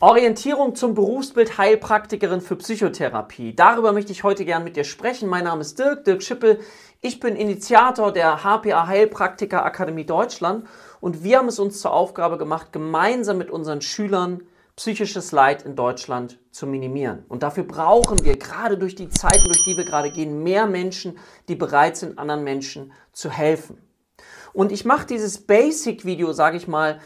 Orientierung 0.00 0.76
zum 0.76 0.94
Berufsbild 0.94 1.58
Heilpraktikerin 1.58 2.40
für 2.40 2.54
Psychotherapie. 2.54 3.56
Darüber 3.56 3.90
möchte 3.90 4.12
ich 4.12 4.22
heute 4.22 4.44
gern 4.44 4.62
mit 4.62 4.76
dir 4.76 4.84
sprechen. 4.84 5.28
Mein 5.28 5.42
Name 5.42 5.62
ist 5.62 5.76
Dirk, 5.76 6.04
Dirk 6.04 6.22
Schippel. 6.22 6.60
Ich 7.00 7.18
bin 7.18 7.34
Initiator 7.34 8.12
der 8.12 8.44
HPA 8.44 8.86
Heilpraktiker 8.86 9.64
Akademie 9.64 10.06
Deutschland 10.06 10.68
und 11.00 11.24
wir 11.24 11.38
haben 11.38 11.48
es 11.48 11.58
uns 11.58 11.80
zur 11.80 11.92
Aufgabe 11.92 12.38
gemacht, 12.38 12.72
gemeinsam 12.72 13.38
mit 13.38 13.50
unseren 13.50 13.80
Schülern 13.80 14.42
psychisches 14.76 15.32
Leid 15.32 15.62
in 15.62 15.74
Deutschland 15.74 16.38
zu 16.52 16.68
minimieren. 16.68 17.24
Und 17.28 17.42
dafür 17.42 17.64
brauchen 17.64 18.24
wir 18.24 18.38
gerade 18.38 18.78
durch 18.78 18.94
die 18.94 19.08
Zeiten, 19.08 19.46
durch 19.46 19.64
die 19.64 19.76
wir 19.76 19.84
gerade 19.84 20.12
gehen, 20.12 20.44
mehr 20.44 20.68
Menschen, 20.68 21.18
die 21.48 21.56
bereit 21.56 21.96
sind, 21.96 22.20
anderen 22.20 22.44
Menschen 22.44 22.92
zu 23.12 23.30
helfen. 23.30 23.82
Und 24.52 24.70
ich 24.70 24.84
mache 24.84 25.08
dieses 25.08 25.38
Basic-Video, 25.38 26.32
sage 26.32 26.56
ich 26.56 26.68
mal, 26.68 27.00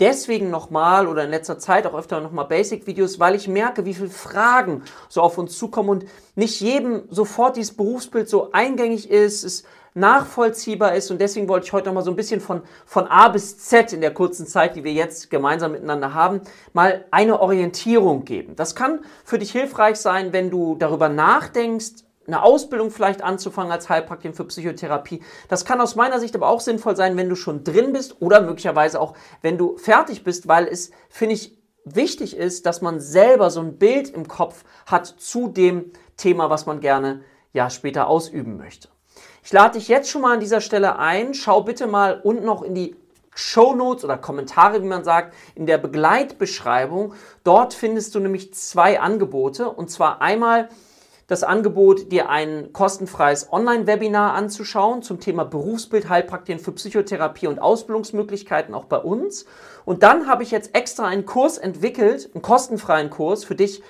deswegen 0.00 0.50
nochmal 0.50 1.06
oder 1.06 1.24
in 1.24 1.30
letzter 1.30 1.58
Zeit 1.58 1.86
auch 1.86 1.94
öfter 1.94 2.20
nochmal 2.20 2.46
Basic-Videos, 2.46 3.18
weil 3.18 3.34
ich 3.34 3.48
merke, 3.48 3.84
wie 3.84 3.94
viele 3.94 4.10
Fragen 4.10 4.82
so 5.08 5.22
auf 5.22 5.38
uns 5.38 5.58
zukommen 5.58 5.88
und 5.88 6.04
nicht 6.34 6.60
jedem 6.60 7.02
sofort 7.10 7.56
dieses 7.56 7.76
Berufsbild 7.76 8.28
so 8.28 8.52
eingängig 8.52 9.10
ist, 9.10 9.44
es 9.44 9.64
nachvollziehbar 9.94 10.94
ist 10.94 11.10
und 11.10 11.20
deswegen 11.20 11.48
wollte 11.48 11.66
ich 11.66 11.72
heute 11.72 11.86
nochmal 11.86 12.04
so 12.04 12.10
ein 12.10 12.16
bisschen 12.16 12.40
von, 12.40 12.62
von 12.86 13.06
A 13.06 13.28
bis 13.28 13.58
Z 13.58 13.92
in 13.92 14.00
der 14.00 14.14
kurzen 14.14 14.46
Zeit, 14.46 14.76
die 14.76 14.84
wir 14.84 14.92
jetzt 14.92 15.30
gemeinsam 15.30 15.72
miteinander 15.72 16.14
haben, 16.14 16.40
mal 16.72 17.04
eine 17.10 17.40
Orientierung 17.40 18.24
geben. 18.24 18.54
Das 18.54 18.74
kann 18.74 19.00
für 19.24 19.38
dich 19.38 19.50
hilfreich 19.50 19.96
sein, 19.96 20.32
wenn 20.32 20.50
du 20.50 20.76
darüber 20.76 21.08
nachdenkst, 21.08 22.04
eine 22.28 22.42
Ausbildung 22.42 22.90
vielleicht 22.90 23.22
anzufangen 23.22 23.72
als 23.72 23.88
Heilpraktiker 23.88 24.34
für 24.34 24.44
Psychotherapie. 24.44 25.22
Das 25.48 25.64
kann 25.64 25.80
aus 25.80 25.96
meiner 25.96 26.20
Sicht 26.20 26.36
aber 26.36 26.48
auch 26.48 26.60
sinnvoll 26.60 26.94
sein, 26.94 27.16
wenn 27.16 27.28
du 27.28 27.34
schon 27.34 27.64
drin 27.64 27.92
bist 27.92 28.20
oder 28.20 28.42
möglicherweise 28.42 29.00
auch, 29.00 29.14
wenn 29.42 29.58
du 29.58 29.76
fertig 29.78 30.22
bist, 30.22 30.46
weil 30.46 30.66
es, 30.66 30.90
finde 31.08 31.34
ich, 31.34 31.58
wichtig 31.84 32.36
ist, 32.36 32.66
dass 32.66 32.82
man 32.82 33.00
selber 33.00 33.50
so 33.50 33.60
ein 33.60 33.78
Bild 33.78 34.10
im 34.10 34.28
Kopf 34.28 34.64
hat 34.86 35.06
zu 35.06 35.48
dem 35.48 35.90
Thema, 36.16 36.50
was 36.50 36.66
man 36.66 36.80
gerne 36.80 37.22
ja 37.52 37.70
später 37.70 38.08
ausüben 38.08 38.58
möchte. 38.58 38.88
Ich 39.42 39.52
lade 39.52 39.78
dich 39.78 39.88
jetzt 39.88 40.10
schon 40.10 40.22
mal 40.22 40.34
an 40.34 40.40
dieser 40.40 40.60
Stelle 40.60 40.98
ein. 40.98 41.32
Schau 41.32 41.62
bitte 41.62 41.86
mal 41.86 42.20
unten 42.22 42.44
noch 42.44 42.62
in 42.62 42.74
die 42.74 42.94
Show 43.34 43.74
Notes 43.74 44.04
oder 44.04 44.18
Kommentare, 44.18 44.82
wie 44.82 44.86
man 44.86 45.04
sagt, 45.04 45.32
in 45.54 45.64
der 45.64 45.78
Begleitbeschreibung. 45.78 47.14
Dort 47.44 47.72
findest 47.72 48.14
du 48.14 48.20
nämlich 48.20 48.52
zwei 48.52 49.00
Angebote. 49.00 49.70
Und 49.70 49.90
zwar 49.90 50.20
einmal 50.20 50.68
das 51.28 51.42
Angebot, 51.44 52.10
dir 52.10 52.30
ein 52.30 52.72
kostenfreies 52.72 53.52
Online-Webinar 53.52 54.32
anzuschauen 54.32 55.02
zum 55.02 55.20
Thema 55.20 55.44
Berufsbild, 55.44 56.08
Heilpraktiken 56.08 56.62
für 56.62 56.72
Psychotherapie 56.72 57.46
und 57.46 57.60
Ausbildungsmöglichkeiten 57.60 58.74
auch 58.74 58.86
bei 58.86 58.96
uns. 58.96 59.44
Und 59.84 60.02
dann 60.02 60.26
habe 60.26 60.42
ich 60.42 60.50
jetzt 60.50 60.74
extra 60.74 61.06
einen 61.06 61.26
Kurs 61.26 61.58
entwickelt, 61.58 62.30
einen 62.34 62.42
kostenfreien 62.42 63.10
Kurs 63.10 63.44
für 63.44 63.54
dich, 63.54 63.82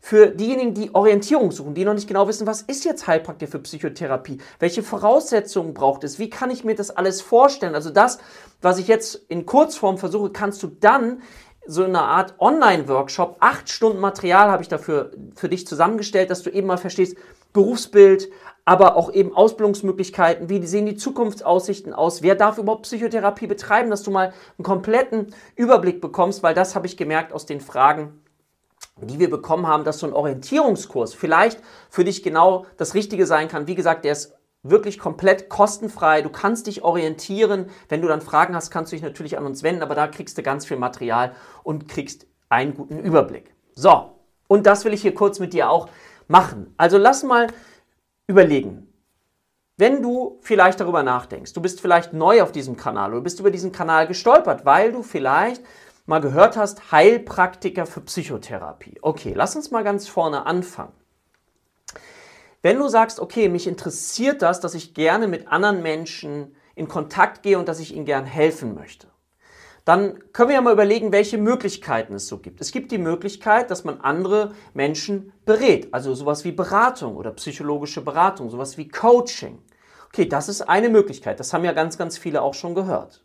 für 0.00 0.28
diejenigen, 0.28 0.72
die 0.72 0.94
Orientierung 0.94 1.50
suchen, 1.50 1.74
die 1.74 1.84
noch 1.84 1.92
nicht 1.92 2.06
genau 2.06 2.28
wissen, 2.28 2.46
was 2.46 2.62
ist 2.62 2.84
jetzt 2.84 3.08
Heilpraktiker 3.08 3.50
für 3.50 3.58
Psychotherapie? 3.58 4.38
Welche 4.60 4.82
Voraussetzungen 4.82 5.74
braucht 5.74 6.04
es? 6.04 6.18
Wie 6.18 6.30
kann 6.30 6.50
ich 6.50 6.64
mir 6.64 6.76
das 6.76 6.90
alles 6.90 7.20
vorstellen? 7.20 7.74
Also 7.74 7.90
das, 7.90 8.18
was 8.62 8.78
ich 8.78 8.86
jetzt 8.86 9.16
in 9.28 9.46
Kurzform 9.46 9.98
versuche, 9.98 10.30
kannst 10.30 10.62
du 10.62 10.68
dann 10.68 11.22
so 11.66 11.84
eine 11.84 12.02
Art 12.02 12.34
Online-Workshop. 12.38 13.36
Acht 13.40 13.68
Stunden 13.68 14.00
Material 14.00 14.50
habe 14.50 14.62
ich 14.62 14.68
dafür 14.68 15.12
für 15.34 15.48
dich 15.48 15.66
zusammengestellt, 15.66 16.30
dass 16.30 16.42
du 16.42 16.50
eben 16.50 16.66
mal 16.66 16.78
verstehst, 16.78 17.16
Berufsbild, 17.52 18.28
aber 18.64 18.96
auch 18.96 19.12
eben 19.12 19.34
Ausbildungsmöglichkeiten, 19.34 20.48
wie 20.48 20.64
sehen 20.66 20.86
die 20.86 20.96
Zukunftsaussichten 20.96 21.94
aus, 21.94 22.22
wer 22.22 22.34
darf 22.34 22.58
überhaupt 22.58 22.82
Psychotherapie 22.82 23.46
betreiben, 23.46 23.90
dass 23.90 24.02
du 24.02 24.10
mal 24.10 24.32
einen 24.58 24.64
kompletten 24.64 25.34
Überblick 25.54 26.00
bekommst, 26.00 26.42
weil 26.42 26.54
das 26.54 26.74
habe 26.74 26.86
ich 26.86 26.96
gemerkt 26.96 27.32
aus 27.32 27.46
den 27.46 27.60
Fragen, 27.60 28.20
die 29.00 29.18
wir 29.18 29.30
bekommen 29.30 29.66
haben, 29.66 29.84
dass 29.84 30.00
so 30.00 30.06
ein 30.06 30.12
Orientierungskurs 30.12 31.14
vielleicht 31.14 31.60
für 31.90 32.04
dich 32.04 32.22
genau 32.22 32.66
das 32.76 32.94
Richtige 32.94 33.26
sein 33.26 33.48
kann. 33.48 33.66
Wie 33.66 33.74
gesagt, 33.74 34.04
der 34.04 34.12
ist 34.12 34.34
wirklich 34.70 34.98
komplett 34.98 35.48
kostenfrei. 35.48 36.22
Du 36.22 36.30
kannst 36.30 36.66
dich 36.66 36.82
orientieren. 36.82 37.66
Wenn 37.88 38.02
du 38.02 38.08
dann 38.08 38.20
Fragen 38.20 38.54
hast, 38.54 38.70
kannst 38.70 38.92
du 38.92 38.96
dich 38.96 39.02
natürlich 39.02 39.38
an 39.38 39.46
uns 39.46 39.62
wenden, 39.62 39.82
aber 39.82 39.94
da 39.94 40.08
kriegst 40.08 40.36
du 40.38 40.42
ganz 40.42 40.66
viel 40.66 40.76
Material 40.76 41.32
und 41.62 41.88
kriegst 41.88 42.26
einen 42.48 42.74
guten 42.74 42.98
Überblick. 42.98 43.54
So, 43.74 44.12
und 44.48 44.66
das 44.66 44.84
will 44.84 44.92
ich 44.92 45.02
hier 45.02 45.14
kurz 45.14 45.38
mit 45.38 45.52
dir 45.52 45.70
auch 45.70 45.88
machen. 46.28 46.74
Also 46.76 46.98
lass 46.98 47.22
mal 47.22 47.48
überlegen. 48.26 48.92
Wenn 49.78 50.00
du 50.02 50.38
vielleicht 50.40 50.80
darüber 50.80 51.02
nachdenkst, 51.02 51.52
du 51.52 51.60
bist 51.60 51.82
vielleicht 51.82 52.14
neu 52.14 52.42
auf 52.42 52.50
diesem 52.50 52.76
Kanal 52.76 53.12
oder 53.12 53.20
bist 53.20 53.40
über 53.40 53.50
diesen 53.50 53.72
Kanal 53.72 54.06
gestolpert, 54.06 54.64
weil 54.64 54.92
du 54.92 55.02
vielleicht 55.02 55.62
mal 56.06 56.20
gehört 56.20 56.56
hast, 56.56 56.92
Heilpraktiker 56.92 57.84
für 57.84 58.00
Psychotherapie. 58.00 58.98
Okay, 59.02 59.34
lass 59.36 59.54
uns 59.54 59.70
mal 59.70 59.84
ganz 59.84 60.08
vorne 60.08 60.46
anfangen. 60.46 60.92
Wenn 62.66 62.80
du 62.80 62.88
sagst, 62.88 63.20
okay, 63.20 63.48
mich 63.48 63.68
interessiert 63.68 64.42
das, 64.42 64.58
dass 64.58 64.74
ich 64.74 64.92
gerne 64.92 65.28
mit 65.28 65.46
anderen 65.46 65.84
Menschen 65.84 66.56
in 66.74 66.88
Kontakt 66.88 67.44
gehe 67.44 67.60
und 67.60 67.68
dass 67.68 67.78
ich 67.78 67.94
ihnen 67.94 68.06
gern 68.06 68.24
helfen 68.24 68.74
möchte, 68.74 69.06
dann 69.84 70.18
können 70.32 70.48
wir 70.48 70.56
ja 70.56 70.62
mal 70.62 70.72
überlegen, 70.72 71.12
welche 71.12 71.38
Möglichkeiten 71.38 72.14
es 72.14 72.26
so 72.26 72.38
gibt. 72.38 72.60
Es 72.60 72.72
gibt 72.72 72.90
die 72.90 72.98
Möglichkeit, 72.98 73.70
dass 73.70 73.84
man 73.84 74.00
andere 74.00 74.52
Menschen 74.74 75.32
berät, 75.44 75.94
also 75.94 76.12
sowas 76.16 76.44
wie 76.44 76.50
Beratung 76.50 77.14
oder 77.14 77.30
psychologische 77.30 78.00
Beratung, 78.00 78.50
sowas 78.50 78.76
wie 78.76 78.88
Coaching. 78.88 79.62
Okay, 80.08 80.28
das 80.28 80.48
ist 80.48 80.62
eine 80.62 80.88
Möglichkeit, 80.88 81.38
das 81.38 81.52
haben 81.52 81.64
ja 81.64 81.72
ganz, 81.72 81.96
ganz 81.96 82.18
viele 82.18 82.42
auch 82.42 82.54
schon 82.54 82.74
gehört. 82.74 83.24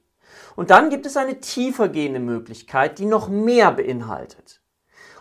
Und 0.56 0.69
dann 0.69 0.91
gibt 0.91 1.07
es 1.07 1.18
eine 1.18 1.40
tiefer 1.40 1.90
gehende 1.90 2.19
Möglichkeit, 2.19 3.00
die 3.00 3.07
noch 3.07 3.28
mehr 3.28 3.72
beinhaltet. 3.72 4.62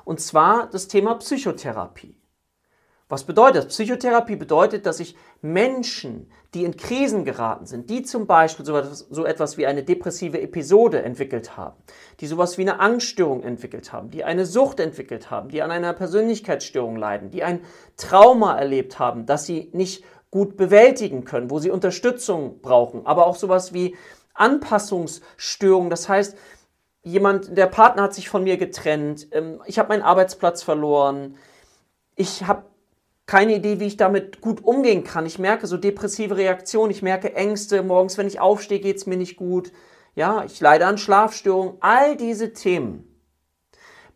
Und 0.04 0.20
zwar 0.20 0.69
das 0.69 0.88
Thema 0.88 1.14
Psychotherapie. 1.14 2.19
Was 3.10 3.25
bedeutet 3.25 3.56
das? 3.56 3.66
Psychotherapie 3.66 4.37
bedeutet, 4.37 4.87
dass 4.87 5.00
ich 5.00 5.16
Menschen, 5.43 6.31
die 6.54 6.65
in 6.65 6.76
Krisen 6.76 7.25
geraten 7.25 7.66
sind, 7.66 7.91
die 7.91 8.04
zum 8.04 8.28
Beispiel 8.28 8.65
so 8.65 8.76
etwas, 8.76 9.00
so 9.10 9.25
etwas, 9.25 9.59
wie 9.59 9.66
eine 9.66 9.82
depressive 9.82 10.41
Episode 10.41 11.03
entwickelt 11.03 11.56
haben, 11.56 11.76
die 12.21 12.28
sowas 12.28 12.56
wie 12.56 12.62
eine 12.62 12.78
Angststörung 12.78 13.43
entwickelt 13.43 13.93
haben, 13.93 14.10
die 14.10 14.22
eine 14.22 14.47
Sucht 14.47 14.78
entwickelt 14.78 15.28
haben, 15.28 15.48
die 15.48 15.60
an 15.60 15.72
einer 15.72 15.93
Persönlichkeitsstörung 15.93 16.94
leiden, 16.94 17.31
die 17.31 17.43
ein 17.43 17.62
Trauma 17.97 18.56
erlebt 18.56 19.00
haben, 19.00 19.27
das 19.27 19.44
sie 19.44 19.71
nicht 19.72 20.04
gut 20.31 20.56
bewältigen 20.56 21.25
können, 21.25 21.50
wo 21.50 21.59
sie 21.59 21.71
Unterstützung 21.71 22.60
brauchen, 22.60 23.06
aber 23.06 23.27
auch 23.27 23.34
sowas 23.34 23.75
wie 23.75 23.97
Anpassungsstörungen. 24.34 25.91
Das 25.91 26.09
heißt, 26.09 26.38
jemand, 27.03 27.56
der 27.59 27.66
Partner 27.66 28.04
hat 28.04 28.15
sich 28.15 28.28
von 28.28 28.44
mir 28.44 28.56
getrennt, 28.56 29.27
ähm, 29.32 29.60
ich 29.66 29.81
habe 29.81 29.88
meinen 29.88 30.03
Arbeitsplatz 30.03 30.62
verloren, 30.62 31.37
ich 32.15 32.44
habe 32.47 32.69
keine 33.30 33.54
Idee, 33.54 33.78
wie 33.78 33.86
ich 33.86 33.96
damit 33.96 34.41
gut 34.41 34.64
umgehen 34.64 35.04
kann. 35.04 35.24
Ich 35.24 35.38
merke 35.38 35.68
so 35.68 35.76
depressive 35.76 36.36
Reaktionen, 36.36 36.91
ich 36.91 37.00
merke 37.00 37.32
Ängste, 37.36 37.84
morgens, 37.84 38.18
wenn 38.18 38.26
ich 38.26 38.41
aufstehe, 38.41 38.80
geht 38.80 38.96
es 38.96 39.06
mir 39.06 39.16
nicht 39.16 39.36
gut. 39.36 39.70
Ja, 40.16 40.44
ich 40.44 40.58
leide 40.58 40.86
an 40.86 40.98
Schlafstörungen. 40.98 41.76
All 41.78 42.16
diese 42.16 42.52
Themen 42.54 43.04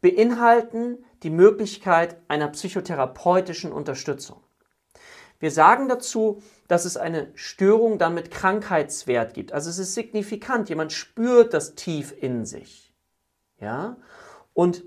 beinhalten 0.01 1.05
die 1.23 1.31
Möglichkeit 1.31 2.17
einer 2.27 2.49
psychotherapeutischen 2.49 3.71
Unterstützung. 3.71 4.43
Wir 5.39 5.53
sagen 5.53 5.89
dazu, 5.89 6.43
dass 6.67 6.85
es 6.85 6.97
eine 6.97 7.31
Störung 7.37 7.99
dann 7.99 8.15
mit 8.15 8.33
Krankheitswert 8.33 9.33
gibt. 9.33 9.53
Also 9.53 9.71
es 9.71 9.79
ist 9.79 9.95
signifikant. 9.95 10.69
Jemand 10.69 10.93
spürt 10.93 11.55
das 11.55 11.77
tief 11.77 12.13
in 12.21 12.45
sich. 12.45 12.93
Ja? 13.61 13.97
Und 14.55 14.83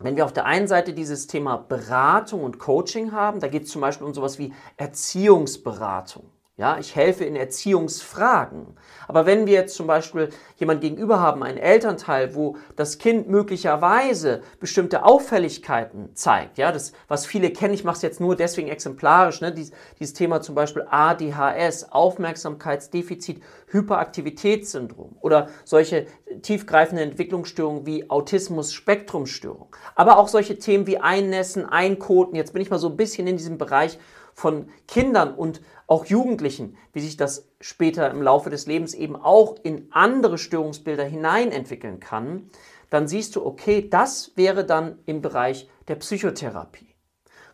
wenn 0.00 0.16
wir 0.16 0.24
auf 0.24 0.32
der 0.32 0.46
einen 0.46 0.66
Seite 0.66 0.92
dieses 0.92 1.26
Thema 1.26 1.56
Beratung 1.56 2.42
und 2.42 2.58
Coaching 2.58 3.12
haben, 3.12 3.40
da 3.40 3.48
geht 3.48 3.64
es 3.64 3.70
zum 3.70 3.80
Beispiel 3.80 4.06
um 4.06 4.14
sowas 4.14 4.38
wie 4.38 4.52
Erziehungsberatung. 4.76 6.24
Ja, 6.60 6.76
ich 6.78 6.94
helfe 6.94 7.24
in 7.24 7.36
Erziehungsfragen. 7.36 8.76
Aber 9.08 9.24
wenn 9.24 9.46
wir 9.46 9.54
jetzt 9.54 9.74
zum 9.74 9.86
Beispiel 9.86 10.28
jemand 10.56 10.82
gegenüber 10.82 11.18
haben, 11.18 11.42
einen 11.42 11.56
Elternteil, 11.56 12.34
wo 12.34 12.58
das 12.76 12.98
Kind 12.98 13.30
möglicherweise 13.30 14.42
bestimmte 14.60 15.06
Auffälligkeiten 15.06 16.14
zeigt, 16.14 16.58
ja, 16.58 16.70
das, 16.70 16.92
was 17.08 17.24
viele 17.24 17.48
kennen, 17.48 17.72
ich 17.72 17.84
mache 17.84 17.96
es 17.96 18.02
jetzt 18.02 18.20
nur 18.20 18.36
deswegen 18.36 18.68
exemplarisch, 18.68 19.40
ne, 19.40 19.52
dieses, 19.52 19.72
dieses 19.98 20.12
Thema 20.12 20.42
zum 20.42 20.54
Beispiel 20.54 20.84
ADHS, 20.90 21.92
Aufmerksamkeitsdefizit, 21.92 23.42
Hyperaktivitätssyndrom 23.68 25.16
oder 25.22 25.48
solche 25.64 26.08
tiefgreifende 26.42 27.02
Entwicklungsstörungen 27.02 27.86
wie 27.86 28.10
Autismus-Spektrumstörung. 28.10 29.74
Aber 29.94 30.18
auch 30.18 30.28
solche 30.28 30.58
Themen 30.58 30.86
wie 30.86 30.98
Einnässen, 30.98 31.64
Einkoten, 31.64 32.36
jetzt 32.36 32.52
bin 32.52 32.60
ich 32.60 32.68
mal 32.68 32.78
so 32.78 32.90
ein 32.90 32.98
bisschen 32.98 33.26
in 33.26 33.38
diesem 33.38 33.56
Bereich 33.56 33.98
von 34.34 34.68
Kindern 34.86 35.34
und 35.34 35.60
auch 35.90 36.06
Jugendlichen, 36.06 36.76
wie 36.92 37.00
sich 37.00 37.16
das 37.16 37.48
später 37.60 38.08
im 38.10 38.22
Laufe 38.22 38.48
des 38.48 38.66
Lebens 38.66 38.94
eben 38.94 39.16
auch 39.16 39.56
in 39.64 39.88
andere 39.90 40.38
Störungsbilder 40.38 41.02
hinein 41.02 41.50
entwickeln 41.50 41.98
kann, 41.98 42.48
dann 42.90 43.08
siehst 43.08 43.34
du, 43.34 43.44
okay, 43.44 43.88
das 43.90 44.30
wäre 44.36 44.64
dann 44.64 45.00
im 45.06 45.20
Bereich 45.20 45.68
der 45.88 45.96
Psychotherapie. 45.96 46.94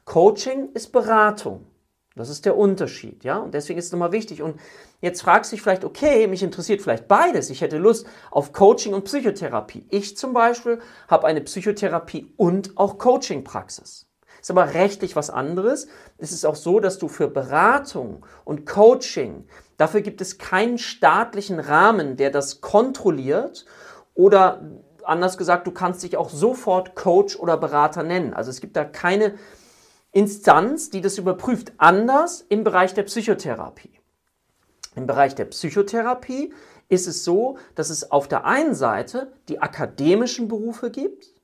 Coaching 0.04 0.68
ist 0.74 0.92
Beratung. 0.92 1.66
Das 2.14 2.28
ist 2.28 2.44
der 2.44 2.58
Unterschied, 2.58 3.24
ja? 3.24 3.38
Und 3.38 3.54
deswegen 3.54 3.78
ist 3.78 3.86
es 3.86 3.92
nochmal 3.92 4.12
wichtig. 4.12 4.42
Und 4.42 4.60
jetzt 5.00 5.22
fragst 5.22 5.50
du 5.50 5.56
dich 5.56 5.62
vielleicht, 5.62 5.84
okay, 5.84 6.26
mich 6.26 6.42
interessiert 6.42 6.82
vielleicht 6.82 7.08
beides. 7.08 7.48
Ich 7.48 7.62
hätte 7.62 7.78
Lust 7.78 8.06
auf 8.30 8.52
Coaching 8.52 8.92
und 8.92 9.04
Psychotherapie. 9.04 9.86
Ich 9.88 10.16
zum 10.16 10.34
Beispiel 10.34 10.80
habe 11.08 11.26
eine 11.26 11.40
Psychotherapie 11.40 12.32
und 12.36 12.76
auch 12.76 12.98
Coaching-Praxis. 12.98 14.05
Ist 14.46 14.52
aber 14.52 14.74
rechtlich 14.74 15.16
was 15.16 15.28
anderes. 15.28 15.88
Es 16.18 16.30
ist 16.30 16.46
auch 16.46 16.54
so, 16.54 16.78
dass 16.78 16.98
du 16.98 17.08
für 17.08 17.26
Beratung 17.26 18.24
und 18.44 18.64
Coaching, 18.64 19.48
dafür 19.76 20.02
gibt 20.02 20.20
es 20.20 20.38
keinen 20.38 20.78
staatlichen 20.78 21.58
Rahmen, 21.58 22.16
der 22.16 22.30
das 22.30 22.60
kontrolliert 22.60 23.66
oder 24.14 24.62
anders 25.02 25.36
gesagt, 25.36 25.66
du 25.66 25.72
kannst 25.72 26.04
dich 26.04 26.16
auch 26.16 26.30
sofort 26.30 26.94
Coach 26.94 27.34
oder 27.34 27.56
Berater 27.56 28.04
nennen. 28.04 28.34
Also 28.34 28.50
es 28.50 28.60
gibt 28.60 28.76
da 28.76 28.84
keine 28.84 29.34
Instanz, 30.12 30.90
die 30.90 31.00
das 31.00 31.18
überprüft. 31.18 31.72
Anders 31.78 32.46
im 32.48 32.62
Bereich 32.62 32.94
der 32.94 33.02
Psychotherapie. 33.02 33.98
Im 34.94 35.08
Bereich 35.08 35.34
der 35.34 35.46
Psychotherapie 35.46 36.54
ist 36.88 37.08
es 37.08 37.24
so, 37.24 37.58
dass 37.74 37.90
es 37.90 38.12
auf 38.12 38.28
der 38.28 38.44
einen 38.44 38.76
Seite 38.76 39.32
die 39.48 39.58
akademischen 39.58 40.46
Berufe 40.46 40.92
gibt. 40.92 41.35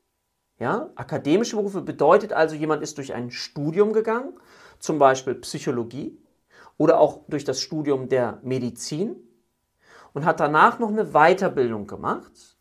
Ja, 0.58 0.90
akademische 0.94 1.56
Berufe 1.56 1.80
bedeutet 1.80 2.32
also, 2.32 2.54
jemand 2.54 2.82
ist 2.82 2.98
durch 2.98 3.14
ein 3.14 3.30
Studium 3.30 3.92
gegangen, 3.92 4.34
zum 4.78 4.98
Beispiel 4.98 5.34
Psychologie 5.36 6.18
oder 6.76 6.98
auch 6.98 7.20
durch 7.28 7.44
das 7.44 7.60
Studium 7.60 8.08
der 8.08 8.38
Medizin 8.42 9.16
und 10.12 10.24
hat 10.24 10.40
danach 10.40 10.78
noch 10.78 10.90
eine 10.90 11.12
Weiterbildung 11.12 11.86
gemacht 11.86 12.56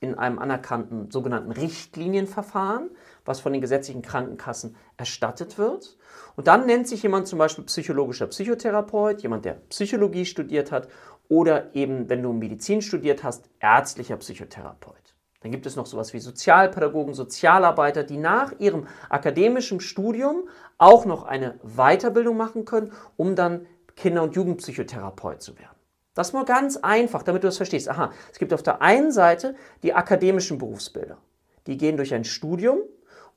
in 0.00 0.16
einem 0.16 0.38
anerkannten 0.38 1.10
sogenannten 1.10 1.52
Richtlinienverfahren 1.52 2.90
was 3.24 3.40
von 3.40 3.52
den 3.52 3.60
gesetzlichen 3.60 4.02
Krankenkassen 4.02 4.76
erstattet 4.96 5.58
wird. 5.58 5.96
Und 6.36 6.46
dann 6.46 6.66
nennt 6.66 6.88
sich 6.88 7.02
jemand 7.02 7.28
zum 7.28 7.38
Beispiel 7.38 7.64
psychologischer 7.64 8.26
Psychotherapeut, 8.26 9.22
jemand, 9.22 9.44
der 9.44 9.54
Psychologie 9.68 10.24
studiert 10.24 10.72
hat 10.72 10.88
oder 11.28 11.74
eben, 11.74 12.08
wenn 12.08 12.22
du 12.22 12.32
Medizin 12.32 12.82
studiert 12.82 13.22
hast, 13.22 13.48
ärztlicher 13.60 14.16
Psychotherapeut. 14.16 15.11
Dann 15.42 15.50
gibt 15.50 15.66
es 15.66 15.76
noch 15.76 15.86
sowas 15.86 16.12
wie 16.12 16.20
Sozialpädagogen, 16.20 17.14
Sozialarbeiter, 17.14 18.04
die 18.04 18.16
nach 18.16 18.52
ihrem 18.58 18.86
akademischen 19.08 19.80
Studium 19.80 20.48
auch 20.78 21.04
noch 21.04 21.24
eine 21.24 21.58
Weiterbildung 21.62 22.36
machen 22.36 22.64
können, 22.64 22.92
um 23.16 23.34
dann 23.34 23.66
Kinder- 23.96 24.22
und 24.22 24.36
Jugendpsychotherapeut 24.36 25.42
zu 25.42 25.58
werden. 25.58 25.76
Das 26.14 26.32
mal 26.32 26.44
ganz 26.44 26.76
einfach, 26.76 27.22
damit 27.22 27.42
du 27.42 27.48
das 27.48 27.56
verstehst. 27.56 27.88
Aha, 27.88 28.12
es 28.30 28.38
gibt 28.38 28.52
auf 28.52 28.62
der 28.62 28.82
einen 28.82 29.12
Seite 29.12 29.54
die 29.82 29.94
akademischen 29.94 30.58
Berufsbilder. 30.58 31.18
Die 31.66 31.76
gehen 31.76 31.96
durch 31.96 32.12
ein 32.14 32.24
Studium 32.24 32.80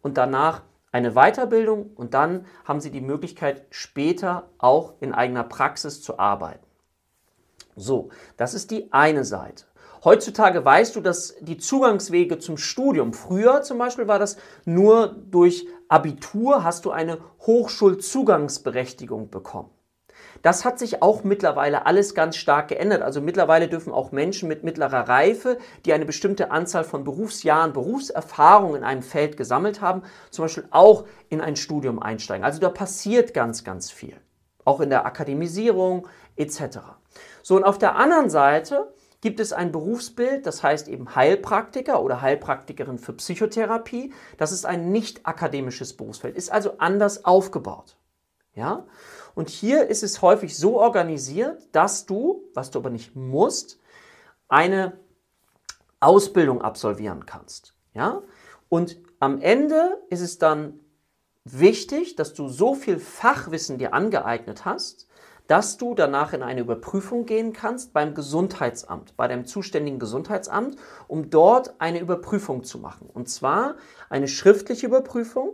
und 0.01 0.17
danach 0.17 0.63
eine 0.91 1.11
Weiterbildung 1.11 1.91
und 1.95 2.13
dann 2.13 2.45
haben 2.63 2.79
Sie 2.79 2.91
die 2.91 3.01
Möglichkeit, 3.01 3.65
später 3.69 4.49
auch 4.57 4.93
in 4.99 5.13
eigener 5.13 5.43
Praxis 5.43 6.01
zu 6.01 6.19
arbeiten. 6.19 6.65
So, 7.75 8.09
das 8.37 8.53
ist 8.53 8.71
die 8.71 8.91
eine 8.93 9.25
Seite. 9.25 9.65
Heutzutage 10.05 10.63
weißt 10.63 10.95
du, 10.95 11.01
dass 11.01 11.35
die 11.41 11.57
Zugangswege 11.57 12.37
zum 12.37 12.57
Studium, 12.57 13.11
früher 13.11 13.63
zum 13.63 13.79
Beispiel 13.79 14.07
war 14.07 14.19
das 14.19 14.37
nur 14.63 15.07
durch 15.07 15.65
Abitur, 15.89 16.63
hast 16.63 16.85
du 16.85 16.91
eine 16.91 17.17
Hochschulzugangsberechtigung 17.41 19.31
bekommen. 19.31 19.71
Das 20.43 20.63
hat 20.63 20.77
sich 20.77 21.01
auch 21.01 21.23
mittlerweile 21.23 21.87
alles 21.87 22.13
ganz 22.13 22.35
stark 22.35 22.67
geändert. 22.67 23.01
Also 23.01 23.19
mittlerweile 23.19 23.67
dürfen 23.67 23.91
auch 23.91 24.11
Menschen 24.11 24.47
mit 24.47 24.63
mittlerer 24.63 25.09
Reife, 25.09 25.57
die 25.85 25.93
eine 25.93 26.05
bestimmte 26.05 26.51
Anzahl 26.51 26.83
von 26.83 27.03
Berufsjahren, 27.03 27.73
Berufserfahrung 27.73 28.75
in 28.75 28.83
einem 28.83 29.01
Feld 29.01 29.37
gesammelt 29.37 29.81
haben, 29.81 30.03
zum 30.29 30.45
Beispiel 30.45 30.67
auch 30.69 31.05
in 31.29 31.41
ein 31.41 31.55
Studium 31.55 31.99
einsteigen. 31.99 32.45
Also 32.45 32.59
da 32.59 32.69
passiert 32.69 33.33
ganz, 33.33 33.63
ganz 33.63 33.89
viel. 33.89 34.17
Auch 34.65 34.81
in 34.81 34.91
der 34.91 35.07
Akademisierung 35.07 36.07
etc. 36.35 36.77
So, 37.41 37.55
und 37.55 37.63
auf 37.63 37.79
der 37.79 37.95
anderen 37.95 38.29
Seite 38.29 38.93
gibt 39.25 39.39
es 39.39 39.54
ein 39.54 39.72
Berufsbild, 39.72 40.45
das 40.45 40.62
heißt 40.62 40.88
eben 40.88 41.16
Heilpraktiker 41.16 42.04
oder 42.04 42.22
Heilpraktikerin 42.22 43.00
für 43.00 43.13
Psychotherapie. 43.13 44.13
Das 44.38 44.51
ist 44.51 44.68
ein 44.68 44.92
nicht 44.92 45.25
akademisches 45.25 45.98
Berufsfeld, 45.98 46.36
ist 46.36 46.51
also 46.51 46.77
anders 46.77 47.25
aufgebaut. 47.25 47.98
Ja? 48.54 48.86
Und 49.33 49.50
hier 49.50 49.88
ist 49.88 50.04
es 50.04 50.22
häufig 50.22 50.56
so 50.56 50.80
organisiert, 50.80 51.68
dass 51.72 52.06
du, 52.06 52.44
was 52.54 52.69
du 52.69 52.77
aber 52.77 52.92
nicht 52.92 53.16
musst, 53.16 53.80
eine 54.48 54.94
Ausbildung 56.00 56.62
absolvieren 56.62 57.25
kannst. 57.25 57.74
Ja? 57.95 58.22
Und 58.69 59.00
am 59.19 59.42
Ende 59.42 60.04
ist 60.12 60.22
es 60.22 60.38
dann 60.38 60.80
wichtig, 61.45 62.16
dass 62.16 62.36
du 62.36 62.48
so 62.48 62.75
viel 62.75 63.00
Fachwissen 63.00 63.80
dir 63.80 63.95
angeeignet 63.95 64.66
hast, 64.66 65.04
dass 65.47 65.77
du 65.77 65.94
danach 65.94 66.33
in 66.33 66.42
eine 66.44 66.62
Überprüfung 66.62 67.25
gehen 67.25 67.53
kannst 67.53 67.94
beim 67.94 68.13
Gesundheitsamt, 68.13 69.15
bei 69.15 69.27
deinem 69.27 69.45
zuständigen 69.45 70.00
Gesundheitsamt, 70.00 70.77
um 71.07 71.30
dort 71.30 71.75
eine 71.80 72.00
Überprüfung 72.00 72.63
zu 72.63 72.80
machen. 72.80 73.09
Und 73.13 73.30
zwar 73.30 73.75
eine 74.09 74.27
schriftliche 74.27 74.88
Überprüfung, 74.88 75.53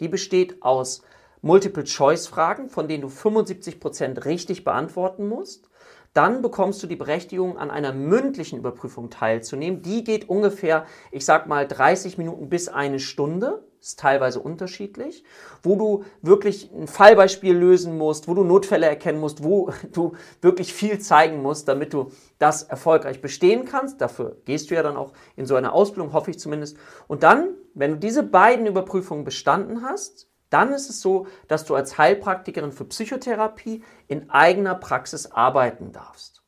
die 0.00 0.08
besteht 0.08 0.62
aus 0.62 1.02
Multiple-Choice-Fragen, 1.42 2.68
von 2.68 2.88
denen 2.88 3.02
du 3.02 3.08
75% 3.08 4.24
richtig 4.24 4.64
beantworten 4.64 5.28
musst. 5.28 5.68
Dann 6.14 6.42
bekommst 6.42 6.82
du 6.82 6.86
die 6.86 6.96
Berechtigung, 6.96 7.58
an 7.58 7.70
einer 7.70 7.92
mündlichen 7.92 8.58
Überprüfung 8.58 9.10
teilzunehmen. 9.10 9.82
Die 9.82 10.02
geht 10.02 10.28
ungefähr, 10.28 10.86
ich 11.12 11.24
sag 11.24 11.46
mal, 11.46 11.68
30 11.68 12.18
Minuten 12.18 12.48
bis 12.48 12.68
eine 12.68 12.98
Stunde. 12.98 13.67
Ist 13.88 14.00
teilweise 14.00 14.40
unterschiedlich, 14.40 15.24
wo 15.62 15.74
du 15.76 16.04
wirklich 16.20 16.70
ein 16.74 16.88
Fallbeispiel 16.88 17.56
lösen 17.56 17.96
musst, 17.96 18.28
wo 18.28 18.34
du 18.34 18.44
Notfälle 18.44 18.84
erkennen 18.84 19.18
musst, 19.18 19.42
wo 19.42 19.72
du 19.94 20.12
wirklich 20.42 20.74
viel 20.74 20.98
zeigen 20.98 21.40
musst, 21.40 21.68
damit 21.68 21.94
du 21.94 22.12
das 22.38 22.64
erfolgreich 22.64 23.22
bestehen 23.22 23.64
kannst. 23.64 24.02
Dafür 24.02 24.36
gehst 24.44 24.70
du 24.70 24.74
ja 24.74 24.82
dann 24.82 24.98
auch 24.98 25.14
in 25.36 25.46
so 25.46 25.54
eine 25.54 25.72
Ausbildung, 25.72 26.12
hoffe 26.12 26.30
ich 26.30 26.38
zumindest. 26.38 26.76
Und 27.06 27.22
dann, 27.22 27.54
wenn 27.72 27.92
du 27.92 27.96
diese 27.96 28.24
beiden 28.24 28.66
Überprüfungen 28.66 29.24
bestanden 29.24 29.82
hast, 29.82 30.28
dann 30.50 30.74
ist 30.74 30.90
es 30.90 31.00
so, 31.00 31.26
dass 31.46 31.64
du 31.64 31.74
als 31.74 31.96
Heilpraktikerin 31.96 32.72
für 32.72 32.84
Psychotherapie 32.84 33.82
in 34.06 34.28
eigener 34.28 34.74
Praxis 34.74 35.32
arbeiten 35.32 35.92
darfst. 35.92 36.42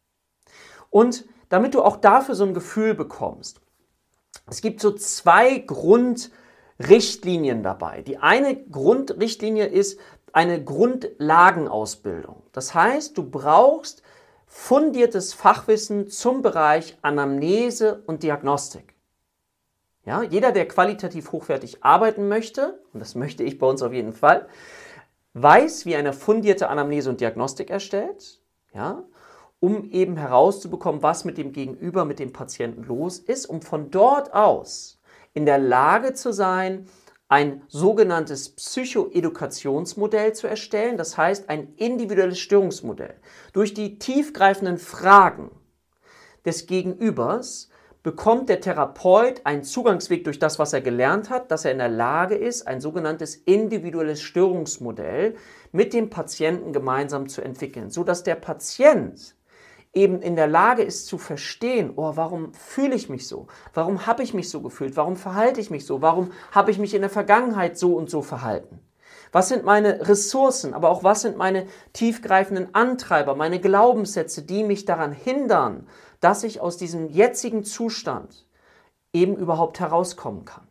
Und 0.91 1.25
damit 1.49 1.73
du 1.73 1.81
auch 1.81 1.97
dafür 1.97 2.35
so 2.35 2.45
ein 2.45 2.53
Gefühl 2.53 2.93
bekommst, 2.93 3.63
es 4.47 4.61
gibt 4.61 4.83
so 4.83 4.91
zwei 4.91 5.57
Grundrichtlinien 6.81 7.63
dabei. 7.63 8.01
Die 8.01 8.19
eine 8.19 8.57
Grundrichtlinie 8.57 9.67
ist 9.67 10.01
eine 10.33 10.65
Grundlagenausbildung. 10.65 12.43
Das 12.53 12.75
heißt, 12.75 13.19
du 13.19 13.29
brauchst 13.29 14.03
fundiertes 14.47 15.35
Fachwissen 15.35 16.09
zum 16.09 16.41
Bereich 16.41 16.97
Anamnese 17.03 18.03
und 18.07 18.23
Diagnostik. 18.23 18.95
Ja, 20.07 20.23
jeder, 20.23 20.53
der 20.53 20.67
qualitativ 20.67 21.33
hochwertig 21.33 21.85
arbeiten 21.85 22.29
möchte, 22.29 22.81
und 22.95 23.01
das 23.01 23.15
möchte 23.15 23.45
ich 23.45 23.59
bei 23.59 23.67
uns 23.67 23.83
auf 23.83 23.93
jeden 23.93 24.15
Fall, 24.15 24.49
weiß, 25.35 25.85
wie 25.85 25.97
eine 25.97 26.15
fundierte 26.15 26.71
Anamnese 26.71 27.11
und 27.11 27.21
Diagnostik 27.21 27.69
erstellt, 27.69 28.41
ja, 28.73 29.03
um 29.61 29.91
eben 29.91 30.17
herauszubekommen, 30.17 31.03
was 31.03 31.27
mit 31.27 31.37
dem 31.37 31.53
Gegenüber, 31.53 32.07
mit 32.07 32.19
dem 32.19 32.33
Patienten 32.33 32.85
los 32.85 33.19
ist, 33.19 33.45
um 33.45 33.61
von 33.61 33.91
dort 33.91 34.33
aus 34.33 35.00
in 35.35 35.47
der 35.47 35.59
Lage 35.59 36.15
zu 36.15 36.33
sein, 36.33 36.87
ein 37.29 37.63
sogenanntes 37.69 38.57
Psychoedukationsmodell 38.57 40.33
zu 40.33 40.49
erstellen, 40.49 40.97
das 40.97 41.17
heißt 41.17 41.49
ein 41.49 41.75
individuelles 41.77 42.41
Störungsmodell. 42.41 43.15
Durch 43.53 43.73
die 43.73 44.01
tiefgreifenden 44.01 44.79
Fragen 44.79 45.53
des 46.45 46.67
Gegenübers 46.67 47.71
bekommt 48.03 48.49
der 48.49 48.61
Therapeut 48.61 49.43
einen 49.45 49.63
Zugangsweg 49.63 50.25
durch 50.25 50.39
das, 50.39 50.59
was 50.59 50.73
er 50.73 50.81
gelernt 50.81 51.31
hat, 51.31 51.51
dass 51.51 51.65
er 51.65 51.73
in 51.73 51.79
der 51.79 51.89
Lage 51.89 52.35
ist, 52.35 52.67
ein 52.67 52.81
sogenanntes 52.81 53.37
individuelles 53.37 54.23
Störungsmodell 54.23 55.37
mit 55.71 55.93
dem 55.93 56.11
Patienten 56.11 56.73
gemeinsam 56.73 57.29
zu 57.29 57.43
entwickeln, 57.43 57.91
sodass 57.91 58.25
der 58.25 58.37
Patient 58.37 59.37
eben 59.93 60.23
in 60.23 60.37
der 60.37 60.47
Lage 60.47 60.83
ist 60.83 61.07
zu 61.07 61.19
verstehen, 61.19 61.93
oh, 61.97 62.13
warum 62.15 62.55
fühle 62.55 62.95
ich 62.95 63.09
mich 63.09 63.27
so? 63.27 63.49
Warum 63.75 64.07
habe 64.07 64.23
ich 64.23 64.35
mich 64.35 64.49
so 64.49 64.61
gefühlt? 64.61 64.97
Warum 64.97 65.17
verhalte 65.17 65.61
ich 65.61 65.71
mich 65.71 65.85
so? 65.85 66.01
Warum 66.01 66.31
habe 66.53 66.71
ich 66.71 66.79
mich 66.79 66.95
in 66.95 67.01
der 67.01 67.11
Vergangenheit 67.11 67.77
so 67.77 67.97
und 67.97 68.09
so 68.09 68.23
verhalten? 68.23 68.81
Was 69.33 69.49
sind 69.49 69.65
meine 69.65 70.09
Ressourcen, 70.09 70.75
aber 70.75 70.91
auch 70.91 71.05
was 71.05 71.23
sind 71.23 71.37
meine 71.37 71.67
tiefgreifenden 71.93 72.75
Antreiber, 72.75 73.35
meine 73.37 73.61
Glaubenssätze, 73.61 74.43
die 74.43 74.65
mich 74.65 74.85
daran 74.85 75.13
hindern, 75.13 75.87
dass 76.21 76.43
ich 76.43 76.61
aus 76.61 76.77
diesem 76.77 77.09
jetzigen 77.09 77.65
Zustand 77.65 78.47
eben 79.13 79.37
überhaupt 79.37 79.81
herauskommen 79.81 80.45
kann. 80.45 80.67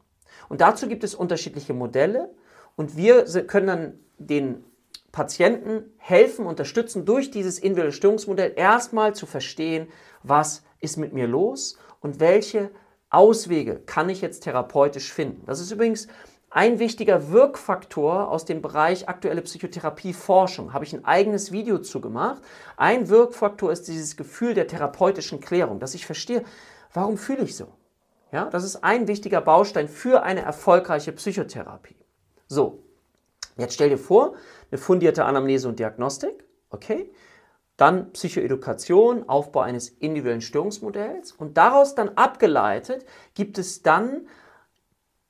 Und 0.50 0.62
dazu 0.62 0.88
gibt 0.88 1.04
es 1.04 1.16
unterschiedliche 1.16 1.74
Modelle 1.74 2.34
und 2.76 2.98
wir 2.98 3.26
können 3.48 3.68
dann 3.68 4.00
den 4.18 4.66
Patienten 5.12 5.84
helfen, 5.98 6.46
unterstützen, 6.46 7.06
durch 7.06 7.32
dieses 7.32 7.60
individuelle 7.60 7.92
Störungsmodell 7.92 8.54
erstmal 8.56 9.16
zu 9.16 9.26
verstehen, 9.26 9.88
was 10.24 10.64
ist 10.80 10.98
mit 10.98 11.14
mir 11.14 11.28
los 11.28 11.78
und 12.02 12.20
welche 12.20 12.72
Auswege 13.10 13.80
kann 13.86 14.10
ich 14.10 14.22
jetzt 14.22 14.44
therapeutisch 14.44 15.12
finden. 15.12 15.46
Das 15.46 15.60
ist 15.60 15.72
übrigens 15.72 16.08
ein 16.52 16.80
wichtiger 16.80 17.32
Wirkfaktor 17.32 18.30
aus 18.30 18.46
dem 18.46 18.62
Bereich 18.62 19.08
aktuelle 19.08 19.42
Psychotherapieforschung. 19.42 20.74
Habe 20.74 20.84
ich 20.84 20.94
ein 20.94 21.06
eigenes 21.06 21.52
Video 21.52 21.78
zu 21.80 22.02
gemacht. 22.02 22.42
Ein 22.76 23.10
Wirkfaktor 23.10 23.72
ist 23.72 23.88
dieses 23.88 24.18
Gefühl 24.18 24.56
der 24.56 24.68
therapeutischen 24.68 25.42
Klärung, 25.42 25.80
dass 25.80 25.94
ich 25.94 26.06
verstehe, 26.06 26.44
warum 26.94 27.18
fühle 27.18 27.44
ich 27.44 27.56
so? 27.56 27.68
Ja, 28.32 28.46
das 28.46 28.64
ist 28.64 28.84
ein 28.84 29.08
wichtiger 29.08 29.42
Baustein 29.42 29.88
für 29.88 30.24
eine 30.24 30.42
erfolgreiche 30.42 31.12
Psychotherapie. 31.12 31.98
So, 32.48 32.84
jetzt 33.60 33.74
stell 33.74 33.90
dir 33.90 33.98
vor, 33.98 34.36
eine 34.72 34.80
fundierte 34.80 35.26
Anamnese 35.26 35.68
und 35.68 35.80
Diagnostik, 35.80 36.46
okay? 36.70 37.12
Dann 37.78 38.12
Psychoedukation, 38.12 39.30
Aufbau 39.30 39.62
eines 39.62 39.90
individuellen 39.90 40.42
Störungsmodells 40.42 41.32
und 41.32 41.58
daraus 41.58 41.96
dann 41.96 42.10
abgeleitet 42.10 43.06
gibt 43.36 43.58
es 43.58 43.82
dann 43.82 44.28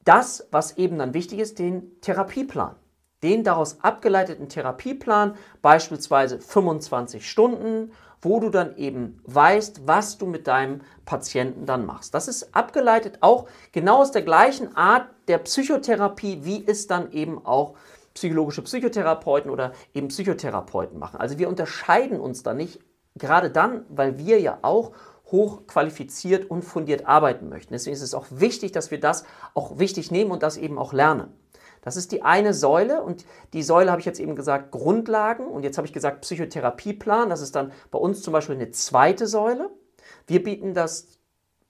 das, 0.03 0.47
was 0.49 0.77
eben 0.77 0.97
dann 0.97 1.13
wichtig 1.13 1.39
ist, 1.39 1.59
den 1.59 2.01
Therapieplan. 2.01 2.75
Den 3.21 3.43
daraus 3.43 3.83
abgeleiteten 3.83 4.49
Therapieplan, 4.49 5.35
beispielsweise 5.61 6.39
25 6.39 7.29
Stunden, 7.29 7.91
wo 8.21 8.39
du 8.39 8.49
dann 8.49 8.75
eben 8.77 9.21
weißt, 9.25 9.87
was 9.87 10.17
du 10.17 10.25
mit 10.25 10.47
deinem 10.47 10.81
Patienten 11.05 11.65
dann 11.65 11.85
machst. 11.85 12.13
Das 12.13 12.27
ist 12.27 12.55
abgeleitet 12.55 13.19
auch 13.21 13.47
genau 13.71 14.01
aus 14.01 14.11
der 14.11 14.23
gleichen 14.23 14.75
Art 14.75 15.07
der 15.27 15.37
Psychotherapie, 15.37 16.39
wie 16.43 16.65
es 16.65 16.87
dann 16.87 17.11
eben 17.11 17.45
auch 17.45 17.75
psychologische 18.19 18.61
Psychotherapeuten 18.61 19.49
oder 19.49 19.71
eben 19.93 20.09
Psychotherapeuten 20.09 20.99
machen. 20.99 21.21
Also 21.21 21.37
wir 21.37 21.47
unterscheiden 21.47 22.19
uns 22.19 22.43
da 22.43 22.53
nicht, 22.53 22.79
gerade 23.15 23.49
dann, 23.49 23.85
weil 23.87 24.17
wir 24.17 24.41
ja 24.41 24.59
auch 24.61 24.91
hochqualifiziert 25.31 26.49
und 26.49 26.63
fundiert 26.63 27.07
arbeiten 27.07 27.47
möchten. 27.47 27.73
Deswegen 27.73 27.93
ist 27.93 28.01
es 28.01 28.13
auch 28.13 28.25
wichtig, 28.29 28.73
dass 28.73 28.91
wir 28.91 28.99
das 28.99 29.23
auch 29.53 29.79
wichtig 29.79 30.11
nehmen 30.11 30.31
und 30.31 30.43
das 30.43 30.57
eben 30.57 30.77
auch 30.77 30.91
lernen. 30.91 31.31
Das 31.81 31.95
ist 31.95 32.11
die 32.11 32.23
eine 32.23 32.53
Säule 32.53 33.03
und 33.03 33.25
die 33.53 33.63
Säule 33.63 33.89
habe 33.89 34.01
ich 34.01 34.05
jetzt 34.05 34.19
eben 34.19 34.35
gesagt 34.35 34.71
Grundlagen 34.71 35.47
und 35.47 35.63
jetzt 35.63 35.77
habe 35.77 35.87
ich 35.87 35.93
gesagt 35.93 36.21
Psychotherapieplan. 36.21 37.29
Das 37.29 37.39
ist 37.39 37.55
dann 37.55 37.71
bei 37.89 37.99
uns 37.99 38.21
zum 38.21 38.33
Beispiel 38.33 38.55
eine 38.55 38.71
zweite 38.71 39.27
Säule. 39.27 39.69
Wir 40.27 40.43
bieten 40.43 40.73
das 40.73 41.07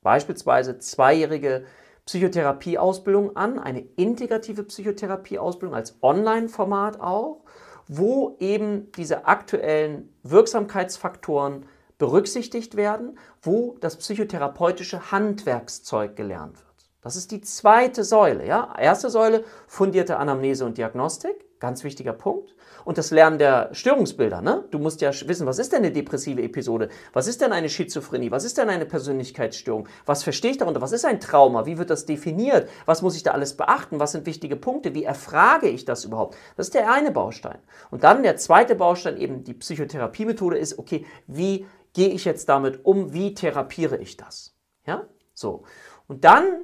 beispielsweise 0.02 0.80
zweijährige 0.80 1.66
Psychotherapieausbildung 2.10 3.36
an, 3.36 3.60
eine 3.60 3.82
integrative 3.96 4.64
Psychotherapieausbildung 4.64 5.76
als 5.76 5.96
Online-Format 6.02 7.00
auch, 7.00 7.44
wo 7.88 8.36
eben 8.40 8.92
diese 8.94 9.28
aktuellen 9.28 10.12
Wirksamkeitsfaktoren 10.24 11.68
berücksichtigt 12.00 12.76
werden, 12.76 13.20
wo 13.44 13.78
das 13.80 13.98
psychotherapeutische 13.98 15.12
Handwerkszeug 15.12 16.16
gelernt 16.16 16.58
wird. 16.58 16.69
Das 17.02 17.16
ist 17.16 17.32
die 17.32 17.42
zweite 17.42 18.04
Säule. 18.04 18.46
Ja? 18.46 18.76
Erste 18.78 19.10
Säule, 19.10 19.46
fundierte 19.68 20.18
Anamnese 20.18 20.66
und 20.66 20.78
Diagnostik, 20.78 21.60
ganz 21.60 21.84
wichtiger 21.84 22.12
Punkt. 22.12 22.56
Und 22.84 22.98
das 22.98 23.12
Lernen 23.12 23.38
der 23.38 23.70
Störungsbilder. 23.74 24.42
Ne? 24.42 24.66
Du 24.72 24.80
musst 24.80 25.00
ja 25.00 25.12
wissen, 25.26 25.46
was 25.46 25.60
ist 25.60 25.72
denn 25.72 25.80
eine 25.80 25.92
depressive 25.92 26.42
Episode? 26.42 26.90
Was 27.14 27.28
ist 27.28 27.42
denn 27.42 27.54
eine 27.54 27.70
Schizophrenie? 27.70 28.32
Was 28.32 28.44
ist 28.44 28.58
denn 28.58 28.70
eine 28.70 28.86
Persönlichkeitsstörung? 28.86 29.88
Was 30.06 30.24
verstehe 30.24 30.52
ich 30.52 30.58
darunter? 30.58 30.82
Was 30.82 30.92
ist 30.92 31.06
ein 31.06 31.20
Trauma? 31.20 31.66
Wie 31.66 31.78
wird 31.78 31.90
das 31.90 32.06
definiert? 32.06 32.70
Was 32.86 33.02
muss 33.02 33.16
ich 33.16 33.24
da 33.24 33.32
alles 33.32 33.56
beachten? 33.56 34.00
Was 34.00 34.14
sind 34.14 34.26
wichtige 34.26 34.56
Punkte? 34.56 34.94
Wie 34.94 35.04
erfrage 35.04 35.70
ich 35.70 35.86
das 35.86 36.04
überhaupt? 36.04 36.36
Das 36.58 36.68
ist 36.68 36.74
der 36.74 36.92
eine 36.92 37.12
Baustein. 37.12 37.60
Und 37.92 38.04
dann 38.04 38.24
der 38.24 38.38
zweite 38.38 38.76
Baustein, 38.76 39.18
eben 39.18 39.44
die 39.44 39.54
Psychotherapiemethode, 39.54 40.58
ist, 40.58 40.80
okay, 40.80 41.06
wie 41.28 41.66
gehe 41.94 42.10
ich 42.10 42.26
jetzt 42.26 42.50
damit 42.50 42.86
um? 42.86 43.14
Wie 43.14 43.34
therapiere 43.34 43.98
ich 43.98 44.18
das? 44.18 44.56
Ja, 44.86 45.08
so. 45.34 45.64
Und 46.08 46.26
dann 46.26 46.62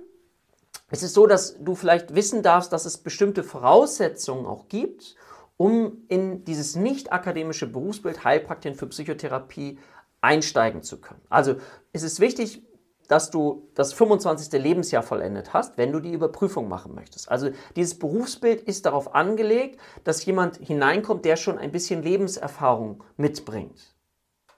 ist 0.92 1.04
es 1.04 1.13
so, 1.13 1.27
dass 1.27 1.58
du 1.63 1.75
vielleicht 1.75 2.13
wissen 2.15 2.44
darfst, 2.44 2.72
dass 2.72 2.86
es 2.86 2.98
bestimmte 2.98 3.44
Voraussetzungen 3.44 4.46
auch 4.46 4.68
gibt, 4.68 5.15
um 5.58 6.04
in 6.08 6.44
dieses 6.44 6.75
nicht 6.75 7.12
akademische 7.12 7.68
Berufsbild 7.68 8.24
Heilpraktiker 8.24 8.75
für 8.75 8.88
Psychotherapie 8.88 9.80
einsteigen 10.22 10.84
zu 10.84 11.00
können. 11.00 11.22
Also 11.30 11.56
es 11.94 12.04
ist 12.04 12.20
wichtig, 12.20 12.63
dass 13.08 13.30
du 13.30 13.70
das 13.75 13.94
25. 13.94 14.51
Lebensjahr 14.60 15.04
vollendet 15.04 15.54
hast, 15.54 15.77
wenn 15.77 15.92
du 15.92 16.00
die 16.00 16.13
Überprüfung 16.13 16.68
machen 16.68 16.96
möchtest. 16.96 17.30
Also 17.30 17.50
dieses 17.75 18.00
Berufsbild 18.00 18.62
ist 18.62 18.86
darauf 18.86 19.13
angelegt, 19.13 19.80
dass 20.04 20.25
jemand 20.25 20.58
hineinkommt, 20.58 21.25
der 21.25 21.36
schon 21.36 21.58
ein 21.58 21.72
bisschen 21.72 22.01
Lebenserfahrung 22.01 23.04
mitbringt. 23.18 23.96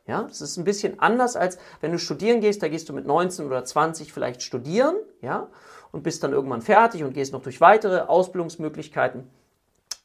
Ja, 0.06 0.24
das 0.24 0.40
ist 0.40 0.56
ein 0.56 0.64
bisschen 0.64 1.02
anders 1.02 1.36
als 1.36 1.58
wenn 1.82 1.92
du 1.92 2.00
studieren 2.00 2.40
gehst, 2.40 2.64
da 2.64 2.70
gehst 2.70 2.88
du 2.88 2.94
mit 2.94 3.06
19 3.06 3.46
oder 3.46 3.66
20 3.66 4.14
vielleicht 4.14 4.42
studieren, 4.42 4.96
ja, 5.22 5.50
und 5.92 6.04
bist 6.04 6.24
dann 6.24 6.34
irgendwann 6.34 6.62
fertig 6.62 7.04
und 7.04 7.14
gehst 7.14 7.34
noch 7.34 7.44
durch 7.44 7.62
weitere 7.62 8.02
Ausbildungsmöglichkeiten. 8.02 9.30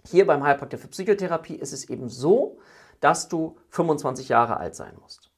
Hier 0.08 0.26
beim 0.26 0.42
Heilpraktiker 0.42 0.82
für 0.82 0.88
Psychotherapie 0.88 1.54
ist 1.54 1.72
es 1.72 1.88
eben 1.88 2.08
so, 2.08 2.58
dass 3.00 3.28
du 3.28 3.56
25 3.70 4.28
Jahre 4.28 4.56
alt 4.56 4.74
sein 4.74 4.94
musst. 5.00 5.32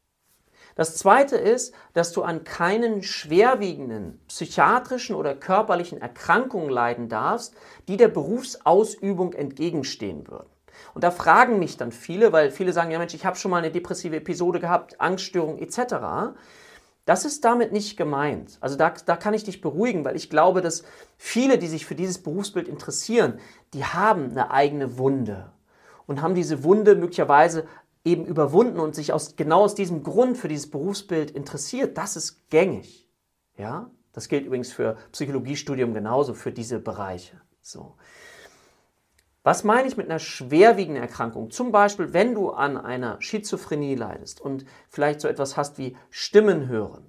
Das 0.77 0.97
zweite 0.97 1.37
ist, 1.37 1.73
dass 1.93 2.13
du 2.13 2.23
an 2.23 2.43
keinen 2.43 3.03
schwerwiegenden 3.03 4.21
psychiatrischen 4.27 5.15
oder 5.15 5.35
körperlichen 5.35 6.01
Erkrankungen 6.01 6.69
leiden 6.69 7.09
darfst, 7.09 7.55
die 7.87 7.97
der 7.97 8.09
Berufsausübung 8.09 9.35
entgegenstehen 9.35 10.27
würden. 10.27 10.49
Und 10.93 11.05
da 11.05 11.13
fragen 11.13 11.61
mich 11.61 11.77
dann 11.77 11.93
viele, 11.93 12.33
weil 12.33 12.51
viele 12.51 12.73
sagen, 12.73 12.91
ja 12.91 12.99
Mensch, 12.99 13.15
ich 13.15 13.25
habe 13.25 13.37
schon 13.37 13.53
mal 13.53 13.59
eine 13.59 13.71
depressive 13.71 14.17
Episode 14.17 14.59
gehabt, 14.59 15.01
Angststörung 15.01 15.59
etc. 15.59 16.35
Das 17.05 17.25
ist 17.25 17.45
damit 17.45 17.73
nicht 17.73 17.97
gemeint. 17.97 18.57
Also 18.61 18.77
da, 18.77 18.91
da 19.05 19.17
kann 19.17 19.35
ich 19.35 19.45
dich 19.45 19.61
beruhigen, 19.61 20.05
weil 20.05 20.17
ich 20.17 20.31
glaube, 20.31 20.63
dass 20.63 20.85
viele, 21.19 21.59
die 21.59 21.67
sich 21.67 21.85
für 21.85 21.95
dieses 21.95 22.23
Berufsbild 22.23 22.67
interessieren, 22.67 23.39
die 23.75 23.85
haben 23.85 24.31
eine 24.31 24.51
eigene 24.51 24.97
Wunde 24.97 25.53
und 26.07 26.23
haben 26.23 26.35
diese 26.35 26.65
Wunde 26.65 26.95
möglicherweise 26.95 27.67
eben 28.05 28.25
überwunden 28.25 28.79
und 28.79 28.95
sich 28.95 29.13
aus, 29.13 29.37
genau 29.37 29.63
aus 29.63 29.75
diesem 29.75 30.03
Grund 30.03 30.37
für 30.37 30.49
dieses 30.49 30.71
Berufsbild 30.71 31.31
interessiert. 31.31 31.99
Das 31.99 32.17
ist 32.17 32.49
gängig. 32.51 33.09
Ja? 33.57 33.91
Das 34.13 34.29
gilt 34.29 34.47
übrigens 34.47 34.73
für 34.73 34.97
Psychologiestudium 35.13 35.93
genauso, 35.93 36.35
für 36.35 36.53
diese 36.53 36.79
Bereiche. 36.79 37.41
So. 37.61 37.97
Was 39.45 39.63
meine 39.63 39.87
ich 39.87 39.99
mit 39.99 40.09
einer 40.09 40.19
schwerwiegenden 40.19 41.03
Erkrankung? 41.03 41.51
Zum 41.51 41.71
Beispiel, 41.71 42.15
wenn 42.15 42.35
du 42.35 42.51
an 42.51 42.79
einer 42.79 43.21
Schizophrenie 43.21 43.95
leidest 43.95 44.41
und 44.41 44.65
vielleicht 44.89 45.21
so 45.21 45.29
etwas 45.29 45.59
hast 45.59 45.77
wie 45.77 45.97
Stimmen 46.09 46.67
hören, 46.67 47.05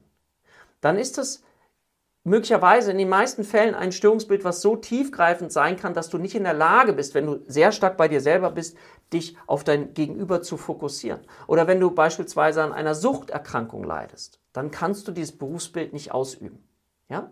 dann 0.81 0.97
ist 0.97 1.17
das 1.17 1.43
möglicherweise 2.25 2.91
in 2.91 2.97
den 2.97 3.07
meisten 3.07 3.45
Fällen 3.45 3.73
ein 3.73 3.93
Störungsbild, 3.93 4.43
was 4.43 4.61
so 4.61 4.75
tiefgreifend 4.75 5.53
sein 5.53 5.77
kann, 5.77 5.93
dass 5.93 6.09
du 6.09 6.17
nicht 6.17 6.35
in 6.35 6.43
der 6.43 6.53
Lage 6.53 6.91
bist, 6.91 7.15
wenn 7.15 7.25
du 7.25 7.39
sehr 7.47 7.71
stark 7.71 7.95
bei 7.95 8.09
dir 8.09 8.19
selber 8.19 8.51
bist, 8.51 8.75
dich 9.13 9.37
auf 9.47 9.63
dein 9.63 9.93
Gegenüber 9.93 10.41
zu 10.41 10.57
fokussieren. 10.57 11.21
Oder 11.47 11.67
wenn 11.67 11.79
du 11.79 11.91
beispielsweise 11.91 12.63
an 12.63 12.73
einer 12.73 12.95
Suchterkrankung 12.95 13.85
leidest, 13.85 14.41
dann 14.51 14.71
kannst 14.71 15.07
du 15.07 15.13
dieses 15.13 15.37
Berufsbild 15.37 15.93
nicht 15.93 16.11
ausüben. 16.11 16.67
Ja? 17.07 17.31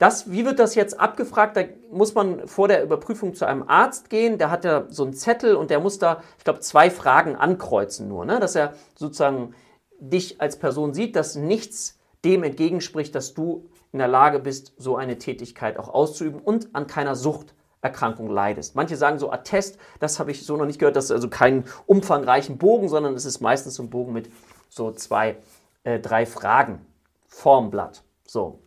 Das, 0.00 0.30
wie 0.30 0.46
wird 0.46 0.58
das 0.58 0.74
jetzt 0.76 0.98
abgefragt? 0.98 1.58
Da 1.58 1.64
muss 1.92 2.14
man 2.14 2.48
vor 2.48 2.68
der 2.68 2.82
Überprüfung 2.82 3.34
zu 3.34 3.44
einem 3.44 3.64
Arzt 3.68 4.08
gehen, 4.08 4.38
der 4.38 4.50
hat 4.50 4.64
ja 4.64 4.86
so 4.88 5.04
einen 5.04 5.12
Zettel 5.12 5.54
und 5.54 5.68
der 5.68 5.78
muss 5.78 5.98
da, 5.98 6.22
ich 6.38 6.44
glaube, 6.44 6.60
zwei 6.60 6.90
Fragen 6.90 7.36
ankreuzen 7.36 8.08
nur, 8.08 8.24
ne? 8.24 8.40
dass 8.40 8.56
er 8.56 8.72
sozusagen 8.94 9.54
dich 9.98 10.40
als 10.40 10.58
Person 10.58 10.94
sieht, 10.94 11.16
dass 11.16 11.36
nichts 11.36 11.98
dem 12.24 12.44
entgegenspricht, 12.44 13.14
dass 13.14 13.34
du 13.34 13.68
in 13.92 13.98
der 13.98 14.08
Lage 14.08 14.38
bist, 14.38 14.72
so 14.78 14.96
eine 14.96 15.18
Tätigkeit 15.18 15.78
auch 15.78 15.90
auszuüben 15.90 16.40
und 16.40 16.74
an 16.74 16.86
keiner 16.86 17.14
Suchterkrankung 17.14 18.30
leidest. 18.30 18.76
Manche 18.76 18.96
sagen 18.96 19.18
so 19.18 19.30
Attest, 19.30 19.78
das 19.98 20.18
habe 20.18 20.30
ich 20.30 20.46
so 20.46 20.56
noch 20.56 20.64
nicht 20.64 20.78
gehört, 20.78 20.96
das 20.96 21.06
ist 21.06 21.10
also 21.10 21.28
keinen 21.28 21.64
umfangreichen 21.84 22.56
Bogen, 22.56 22.88
sondern 22.88 23.12
es 23.12 23.26
ist 23.26 23.40
meistens 23.42 23.74
so 23.74 23.82
ein 23.82 23.90
Bogen 23.90 24.14
mit 24.14 24.30
so 24.70 24.92
zwei, 24.92 25.36
äh, 25.84 26.00
drei 26.00 26.24
Fragen 26.24 26.86
vorm 27.28 27.70
Blatt. 27.70 28.02
So, 28.26 28.60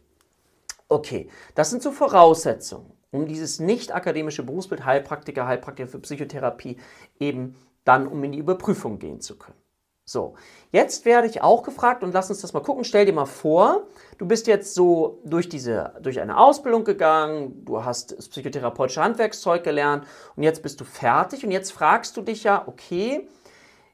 Okay, 0.94 1.28
das 1.56 1.72
sind 1.72 1.82
so 1.82 1.92
Voraussetzungen, 1.92 2.94
um 3.10 3.26
dieses 3.26 3.60
nicht 3.60 3.96
akademische 3.96 4.44
Berufsbild 4.44 4.86
Heilpraktiker, 4.86 5.48
Heilpraktiker 5.48 5.90
für 5.90 5.98
Psychotherapie 5.98 6.78
eben 7.20 7.56
dann, 7.84 8.08
um 8.08 8.24
in 8.24 8.32
die 8.32 8.38
Überprüfung 8.38 9.00
gehen 9.00 9.20
zu 9.20 9.40
können. 9.40 9.58
So, 10.06 10.36
jetzt 10.72 11.06
werde 11.06 11.28
ich 11.28 11.42
auch 11.42 11.64
gefragt 11.64 12.04
und 12.04 12.14
lass 12.14 12.30
uns 12.30 12.42
das 12.42 12.54
mal 12.54 12.60
gucken. 12.60 12.84
Stell 12.84 13.08
dir 13.08 13.14
mal 13.14 13.26
vor, 13.26 13.88
du 14.20 14.28
bist 14.28 14.46
jetzt 14.46 14.76
so 14.76 15.20
durch 15.26 15.50
diese, 15.50 15.96
durch 16.00 16.20
eine 16.20 16.38
Ausbildung 16.38 16.84
gegangen, 16.84 17.66
du 17.66 17.84
hast 17.84 18.16
das 18.16 18.30
psychotherapeutische 18.30 19.02
Handwerkszeug 19.02 19.64
gelernt 19.64 20.06
und 20.36 20.44
jetzt 20.44 20.62
bist 20.62 20.80
du 20.80 20.86
fertig 20.86 21.44
und 21.44 21.50
jetzt 21.50 21.72
fragst 21.72 22.16
du 22.18 22.22
dich 22.22 22.44
ja, 22.44 22.68
okay, 22.68 23.28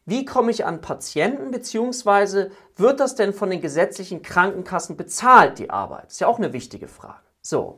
wie 0.10 0.26
komme 0.26 0.52
ich 0.52 0.66
an 0.66 0.82
Patienten, 0.82 1.52
beziehungsweise 1.52 2.52
wird 2.76 3.00
das 3.00 3.16
denn 3.16 3.34
von 3.34 3.50
den 3.50 3.62
gesetzlichen 3.62 4.22
Krankenkassen 4.22 4.98
bezahlt, 4.98 5.60
die 5.60 5.70
Arbeit? 5.70 6.08
Ist 6.08 6.22
ja 6.22 6.28
auch 6.28 6.38
eine 6.38 6.54
wichtige 6.54 6.88
Frage. 6.88 7.20
So, 7.42 7.78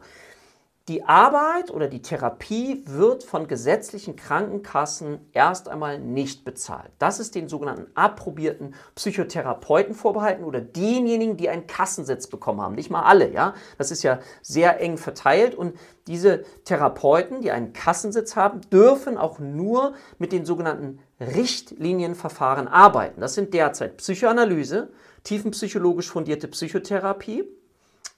Die 0.88 1.04
Arbeit 1.04 1.70
oder 1.70 1.88
die 1.88 2.02
Therapie 2.02 2.84
wird 2.88 3.24
von 3.24 3.48
gesetzlichen 3.48 4.16
Krankenkassen 4.16 5.20
erst 5.32 5.70
einmal 5.70 6.00
nicht 6.00 6.44
bezahlt. 6.44 6.90
Das 6.98 7.20
ist 7.20 7.36
den 7.36 7.48
sogenannten 7.48 7.86
approbierten 7.94 8.74
Psychotherapeuten 8.96 9.94
vorbehalten 9.94 10.44
oder 10.44 10.60
denjenigen, 10.60 11.38
die 11.38 11.50
einen 11.50 11.68
Kassensitz 11.68 12.26
bekommen 12.26 12.62
haben. 12.62 12.74
Nicht 12.74 12.90
mal 12.90 13.04
alle, 13.04 13.32
ja. 13.32 13.54
Das 13.78 13.92
ist 13.92 14.02
ja 14.02 14.20
sehr 14.42 14.80
eng 14.80 14.98
verteilt 14.98 15.54
und 15.54 15.78
diese 16.08 16.44
Therapeuten, 16.66 17.42
die 17.42 17.52
einen 17.52 17.74
Kassensitz 17.74 18.36
haben, 18.36 18.62
dürfen 18.72 19.20
auch 19.20 19.38
nur 19.38 19.94
mit 20.18 20.32
den 20.32 20.46
sogenannten 20.46 21.00
Richtlinienverfahren 21.20 22.68
arbeiten. 22.68 23.22
Das 23.22 23.36
sind 23.36 23.54
derzeit 23.54 23.98
Psychoanalyse, 23.98 24.90
tiefenpsychologisch 25.24 26.10
fundierte 26.10 26.48
Psychotherapie, 26.48 27.46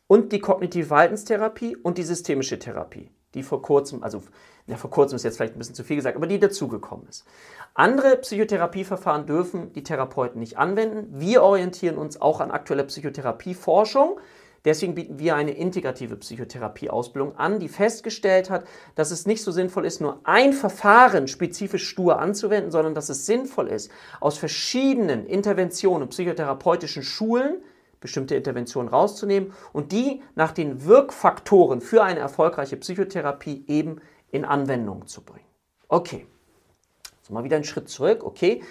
und 0.07 0.31
die 0.31 0.39
kognitive 0.39 0.87
Verhaltenstherapie 0.87 1.75
und 1.75 1.97
die 1.97 2.03
systemische 2.03 2.59
Therapie, 2.59 3.11
die 3.33 3.43
vor 3.43 3.61
kurzem, 3.61 4.03
also 4.03 4.23
ja, 4.67 4.77
vor 4.77 4.89
kurzem 4.89 5.17
ist 5.17 5.23
jetzt 5.23 5.37
vielleicht 5.37 5.55
ein 5.55 5.59
bisschen 5.59 5.75
zu 5.75 5.83
viel 5.83 5.97
gesagt, 5.97 6.15
aber 6.15 6.27
die 6.27 6.39
dazugekommen 6.39 7.07
ist. 7.07 7.25
Andere 7.73 8.17
Psychotherapieverfahren 8.17 9.25
dürfen 9.25 9.73
die 9.73 9.83
Therapeuten 9.83 10.39
nicht 10.39 10.57
anwenden. 10.57 11.07
Wir 11.19 11.43
orientieren 11.43 11.97
uns 11.97 12.21
auch 12.21 12.39
an 12.39 12.51
aktueller 12.51 12.83
Psychotherapieforschung. 12.83 14.19
Deswegen 14.65 14.95
bieten 14.95 15.19
wir 15.19 15.35
eine 15.35 15.51
integrative 15.51 16.15
Psychotherapieausbildung 16.15 17.35
an, 17.35 17.59
die 17.59 17.67
festgestellt 17.67 18.49
hat, 18.49 18.65
dass 18.95 19.11
es 19.11 19.25
nicht 19.25 19.43
so 19.43 19.51
sinnvoll 19.51 19.85
ist, 19.85 19.99
nur 19.99 20.21
ein 20.23 20.53
Verfahren 20.53 21.27
spezifisch 21.27 21.85
stur 21.85 22.19
anzuwenden, 22.19 22.71
sondern 22.71 22.95
dass 22.95 23.09
es 23.09 23.25
sinnvoll 23.25 23.67
ist, 23.67 23.91
aus 24.21 24.37
verschiedenen 24.37 25.25
Interventionen, 25.25 26.07
psychotherapeutischen 26.07 27.03
Schulen 27.03 27.61
bestimmte 28.03 28.35
Interventionen 28.35 28.89
rauszunehmen 28.89 29.53
und 29.71 29.91
die 29.93 30.21
nach 30.35 30.51
den 30.51 30.85
Wirkfaktoren 30.85 31.81
für 31.81 32.03
eine 32.03 32.19
erfolgreiche 32.19 32.77
Psychotherapie 32.77 33.65
eben 33.67 33.99
in 34.29 34.45
Anwendung 34.45 35.07
zu 35.07 35.23
bringen. 35.23 35.47
Okay, 35.87 36.27
so 37.21 37.33
mal 37.33 37.43
wieder 37.45 37.55
einen 37.55 37.63
Schritt 37.63 37.87
zurück. 37.89 38.25
Okay, 38.25 38.61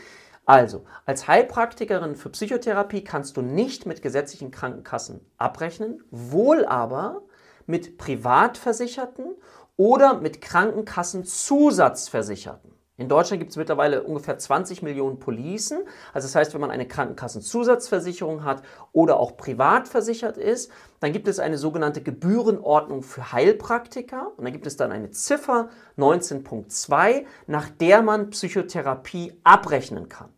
also 0.44 0.84
als 1.06 1.28
Heilpraktikerin 1.28 2.14
für 2.14 2.28
Psychotherapie 2.28 3.04
kannst 3.04 3.38
du 3.38 3.42
nicht 3.42 3.86
mit 3.86 4.02
gesetzlichen 4.02 4.50
Krankenkassen 4.50 5.24
abrechnen, 5.38 6.04
wohl 6.10 6.66
aber 6.66 7.22
mit 7.66 7.96
Privatversicherten 7.96 9.34
oder 9.78 10.20
mit 10.20 10.42
Krankenkassenzusatzversicherten. 10.42 12.70
In 13.02 13.08
Deutschland 13.08 13.40
gibt 13.40 13.50
es 13.50 13.56
mittlerweile 13.56 14.04
ungefähr 14.04 14.38
20 14.38 14.80
Millionen 14.82 15.18
Policen. 15.18 15.78
Also 16.12 16.28
das 16.28 16.36
heißt, 16.36 16.54
wenn 16.54 16.60
man 16.60 16.70
eine 16.70 16.86
Krankenkassenzusatzversicherung 16.86 18.44
hat 18.44 18.62
oder 18.92 19.18
auch 19.18 19.36
privat 19.36 19.88
versichert 19.88 20.36
ist, 20.36 20.70
dann 21.00 21.12
gibt 21.12 21.26
es 21.26 21.40
eine 21.40 21.58
sogenannte 21.58 22.00
Gebührenordnung 22.00 23.02
für 23.02 23.32
Heilpraktiker 23.32 24.30
und 24.36 24.44
dann 24.44 24.52
gibt 24.52 24.68
es 24.68 24.76
dann 24.76 24.92
eine 24.92 25.10
Ziffer 25.10 25.70
19.2, 25.98 27.24
nach 27.48 27.70
der 27.70 28.02
man 28.02 28.30
Psychotherapie 28.30 29.32
abrechnen 29.42 30.08
kann. 30.08 30.28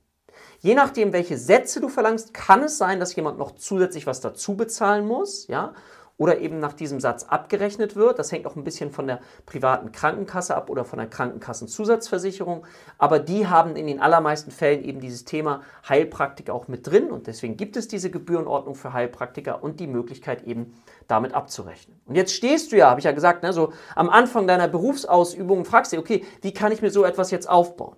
Je 0.60 0.74
nachdem, 0.74 1.12
welche 1.12 1.36
Sätze 1.36 1.82
du 1.82 1.90
verlangst, 1.90 2.32
kann 2.32 2.62
es 2.62 2.78
sein, 2.78 2.98
dass 2.98 3.14
jemand 3.14 3.36
noch 3.36 3.56
zusätzlich 3.56 4.06
was 4.06 4.22
dazu 4.22 4.56
bezahlen 4.56 5.06
muss, 5.06 5.48
ja, 5.48 5.74
oder 6.16 6.38
eben 6.38 6.60
nach 6.60 6.72
diesem 6.72 7.00
Satz 7.00 7.24
abgerechnet 7.24 7.96
wird. 7.96 8.18
Das 8.18 8.30
hängt 8.30 8.46
auch 8.46 8.56
ein 8.56 8.64
bisschen 8.64 8.90
von 8.90 9.06
der 9.06 9.20
privaten 9.46 9.90
Krankenkasse 9.90 10.56
ab 10.56 10.70
oder 10.70 10.84
von 10.84 10.98
der 10.98 11.08
Krankenkassenzusatzversicherung. 11.08 12.66
Aber 12.98 13.18
die 13.18 13.48
haben 13.48 13.74
in 13.74 13.86
den 13.86 14.00
allermeisten 14.00 14.50
Fällen 14.50 14.84
eben 14.84 15.00
dieses 15.00 15.24
Thema 15.24 15.62
Heilpraktiker 15.88 16.54
auch 16.54 16.68
mit 16.68 16.86
drin 16.86 17.10
und 17.10 17.26
deswegen 17.26 17.56
gibt 17.56 17.76
es 17.76 17.88
diese 17.88 18.10
Gebührenordnung 18.10 18.74
für 18.74 18.92
Heilpraktiker 18.92 19.62
und 19.62 19.80
die 19.80 19.86
Möglichkeit 19.86 20.44
eben 20.44 20.74
damit 21.08 21.34
abzurechnen. 21.34 22.00
Und 22.06 22.14
jetzt 22.14 22.32
stehst 22.32 22.72
du 22.72 22.76
ja, 22.76 22.90
habe 22.90 23.00
ich 23.00 23.04
ja 23.04 23.12
gesagt, 23.12 23.42
ne, 23.42 23.52
so 23.52 23.72
am 23.96 24.08
Anfang 24.08 24.46
deiner 24.46 24.68
Berufsausübung 24.68 25.58
und 25.58 25.64
fragst 25.66 25.92
dich, 25.92 25.98
okay, 25.98 26.24
wie 26.42 26.54
kann 26.54 26.72
ich 26.72 26.80
mir 26.80 26.90
so 26.90 27.04
etwas 27.04 27.30
jetzt 27.30 27.48
aufbauen? 27.48 27.96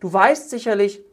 Du 0.00 0.12
weißt 0.12 0.50
sicherlich, 0.50 1.04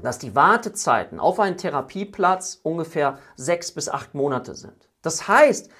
dass 0.00 0.18
die 0.18 0.34
Wartezeiten 0.34 1.18
auf 1.18 1.40
einen 1.40 1.56
Therapieplatz 1.56 2.60
ungefähr 2.62 3.18
sechs 3.36 3.72
bis 3.72 3.88
acht 3.88 4.14
Monate 4.14 4.54
sind. 4.54 4.88
Das 5.02 5.28
heißt, 5.28 5.70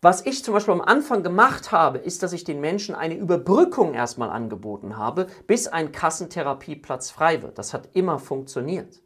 was 0.00 0.26
ich 0.26 0.44
zum 0.44 0.52
Beispiel 0.52 0.74
am 0.74 0.82
Anfang 0.82 1.22
gemacht 1.22 1.72
habe, 1.72 1.98
ist, 1.98 2.22
dass 2.22 2.34
ich 2.34 2.44
den 2.44 2.60
Menschen 2.60 2.94
eine 2.94 3.16
Überbrückung 3.16 3.94
erstmal 3.94 4.30
angeboten 4.30 4.98
habe, 4.98 5.28
bis 5.46 5.66
ein 5.66 5.92
Kassentherapieplatz 5.92 7.10
frei 7.10 7.42
wird. 7.42 7.58
Das 7.58 7.72
hat 7.72 7.88
immer 7.94 8.18
funktioniert. 8.18 9.00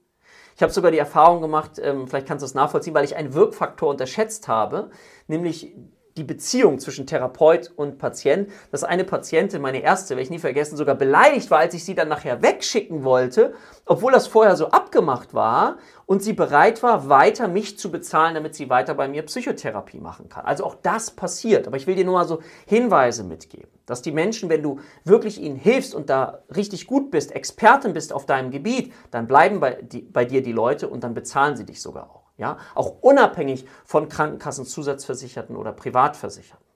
Ich 0.56 0.62
habe 0.62 0.72
sogar 0.72 0.90
die 0.90 0.98
Erfahrung 0.98 1.40
gemacht, 1.40 1.78
ähm, 1.80 2.08
vielleicht 2.08 2.26
kannst 2.26 2.42
du 2.42 2.46
es 2.46 2.54
nachvollziehen, 2.54 2.94
weil 2.94 3.04
ich 3.04 3.14
einen 3.14 3.32
Wirkfaktor 3.32 3.90
unterschätzt 3.90 4.48
habe, 4.48 4.90
nämlich 5.28 5.72
die 6.18 6.24
Beziehung 6.24 6.78
zwischen 6.80 7.06
Therapeut 7.06 7.72
und 7.76 7.98
Patient, 7.98 8.50
dass 8.70 8.84
eine 8.84 9.04
Patientin, 9.04 9.62
meine 9.62 9.80
erste, 9.80 10.10
werde 10.10 10.22
ich 10.22 10.30
nie 10.30 10.40
vergessen, 10.40 10.76
sogar 10.76 10.96
beleidigt 10.96 11.50
war, 11.50 11.60
als 11.60 11.74
ich 11.74 11.84
sie 11.84 11.94
dann 11.94 12.08
nachher 12.08 12.42
wegschicken 12.42 13.04
wollte, 13.04 13.54
obwohl 13.86 14.12
das 14.12 14.26
vorher 14.26 14.56
so 14.56 14.68
abgemacht 14.68 15.32
war 15.32 15.78
und 16.06 16.22
sie 16.22 16.32
bereit 16.32 16.82
war, 16.82 17.08
weiter 17.08 17.48
mich 17.48 17.78
zu 17.78 17.90
bezahlen, 17.90 18.34
damit 18.34 18.54
sie 18.54 18.68
weiter 18.68 18.94
bei 18.94 19.08
mir 19.08 19.22
Psychotherapie 19.22 20.00
machen 20.00 20.28
kann. 20.28 20.44
Also 20.44 20.64
auch 20.64 20.74
das 20.74 21.12
passiert. 21.12 21.66
Aber 21.66 21.76
ich 21.76 21.86
will 21.86 21.94
dir 21.94 22.04
nur 22.04 22.14
mal 22.14 22.26
so 22.26 22.40
Hinweise 22.66 23.22
mitgeben, 23.24 23.70
dass 23.86 24.02
die 24.02 24.12
Menschen, 24.12 24.48
wenn 24.50 24.62
du 24.62 24.80
wirklich 25.04 25.40
ihnen 25.40 25.56
hilfst 25.56 25.94
und 25.94 26.10
da 26.10 26.42
richtig 26.54 26.86
gut 26.86 27.10
bist, 27.10 27.32
Expertin 27.32 27.92
bist 27.92 28.12
auf 28.12 28.26
deinem 28.26 28.50
Gebiet, 28.50 28.92
dann 29.10 29.26
bleiben 29.26 29.60
bei, 29.60 29.78
die, 29.80 30.02
bei 30.02 30.24
dir 30.24 30.42
die 30.42 30.52
Leute 30.52 30.88
und 30.88 31.04
dann 31.04 31.14
bezahlen 31.14 31.56
sie 31.56 31.64
dich 31.64 31.80
sogar 31.80 32.10
auch. 32.10 32.27
Ja? 32.38 32.56
Auch 32.74 33.02
unabhängig 33.02 33.66
von 33.84 34.08
Krankenkassenzusatzversicherten 34.08 35.56
oder 35.56 35.72
Privatversicherten. 35.72 36.67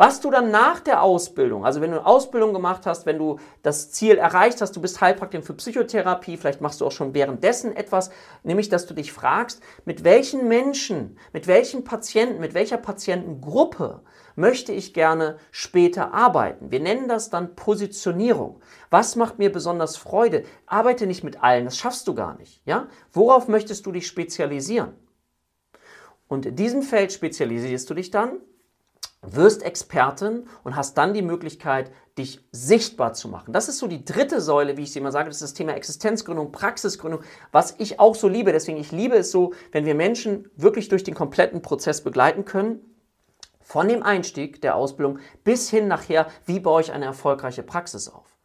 Was 0.00 0.22
du 0.22 0.30
dann 0.30 0.50
nach 0.50 0.80
der 0.80 1.02
Ausbildung, 1.02 1.66
also 1.66 1.82
wenn 1.82 1.90
du 1.90 1.98
eine 1.98 2.06
Ausbildung 2.06 2.54
gemacht 2.54 2.86
hast, 2.86 3.04
wenn 3.04 3.18
du 3.18 3.38
das 3.62 3.90
Ziel 3.90 4.16
erreicht 4.16 4.62
hast, 4.62 4.74
du 4.74 4.80
bist 4.80 5.02
Heilpraktikerin 5.02 5.44
für 5.44 5.52
Psychotherapie, 5.52 6.38
vielleicht 6.38 6.62
machst 6.62 6.80
du 6.80 6.86
auch 6.86 6.90
schon 6.90 7.12
währenddessen 7.12 7.76
etwas, 7.76 8.10
nämlich 8.42 8.70
dass 8.70 8.86
du 8.86 8.94
dich 8.94 9.12
fragst, 9.12 9.62
mit 9.84 10.02
welchen 10.02 10.48
Menschen, 10.48 11.18
mit 11.34 11.46
welchen 11.46 11.84
Patienten, 11.84 12.40
mit 12.40 12.54
welcher 12.54 12.78
Patientengruppe 12.78 14.00
möchte 14.36 14.72
ich 14.72 14.94
gerne 14.94 15.36
später 15.50 16.14
arbeiten. 16.14 16.70
Wir 16.70 16.80
nennen 16.80 17.06
das 17.06 17.28
dann 17.28 17.54
Positionierung. 17.54 18.62
Was 18.88 19.16
macht 19.16 19.38
mir 19.38 19.52
besonders 19.52 19.98
Freude? 19.98 20.44
Arbeite 20.64 21.06
nicht 21.06 21.24
mit 21.24 21.42
allen, 21.42 21.66
das 21.66 21.76
schaffst 21.76 22.08
du 22.08 22.14
gar 22.14 22.38
nicht. 22.38 22.62
Ja? 22.64 22.88
Worauf 23.12 23.48
möchtest 23.48 23.84
du 23.84 23.92
dich 23.92 24.06
spezialisieren? 24.06 24.94
Und 26.26 26.46
in 26.46 26.56
diesem 26.56 26.80
Feld 26.80 27.12
spezialisierst 27.12 27.90
du 27.90 27.92
dich 27.92 28.10
dann 28.10 28.40
wirst 29.22 29.62
Expertin 29.62 30.46
und 30.64 30.76
hast 30.76 30.96
dann 30.96 31.12
die 31.12 31.22
Möglichkeit, 31.22 31.92
dich 32.16 32.40
sichtbar 32.52 33.12
zu 33.12 33.28
machen. 33.28 33.52
Das 33.52 33.68
ist 33.68 33.78
so 33.78 33.86
die 33.86 34.04
dritte 34.04 34.40
Säule, 34.40 34.76
wie 34.76 34.82
ich 34.82 34.92
sie 34.92 34.98
immer 34.98 35.12
sage, 35.12 35.28
das 35.28 35.36
ist 35.36 35.42
das 35.42 35.54
Thema 35.54 35.74
Existenzgründung, 35.74 36.52
Praxisgründung, 36.52 37.22
was 37.52 37.74
ich 37.78 38.00
auch 38.00 38.14
so 38.14 38.28
liebe. 38.28 38.52
Deswegen, 38.52 38.78
ich 38.78 38.92
liebe 38.92 39.16
es 39.16 39.30
so, 39.30 39.52
wenn 39.72 39.84
wir 39.84 39.94
Menschen 39.94 40.50
wirklich 40.56 40.88
durch 40.88 41.04
den 41.04 41.14
kompletten 41.14 41.62
Prozess 41.62 42.02
begleiten 42.02 42.44
können, 42.44 42.80
von 43.60 43.88
dem 43.88 44.02
Einstieg 44.02 44.60
der 44.62 44.74
Ausbildung 44.74 45.20
bis 45.44 45.70
hin 45.70 45.86
nachher, 45.86 46.26
wie 46.44 46.58
baue 46.58 46.80
ich 46.80 46.92
eine 46.92 47.04
erfolgreiche 47.04 47.62
Praxis 47.62 48.08
auf. 48.08 48.36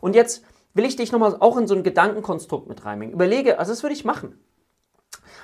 Und 0.00 0.14
jetzt 0.14 0.44
will 0.74 0.84
ich 0.84 0.96
dich 0.96 1.10
nochmal 1.10 1.36
auch 1.40 1.56
in 1.56 1.66
so 1.66 1.74
ein 1.74 1.84
Gedankenkonstrukt 1.84 2.68
mit 2.68 2.84
reinbringen. 2.84 3.14
Überlege, 3.14 3.58
also 3.58 3.72
das 3.72 3.82
würde 3.82 3.94
ich 3.94 4.04
machen. 4.04 4.38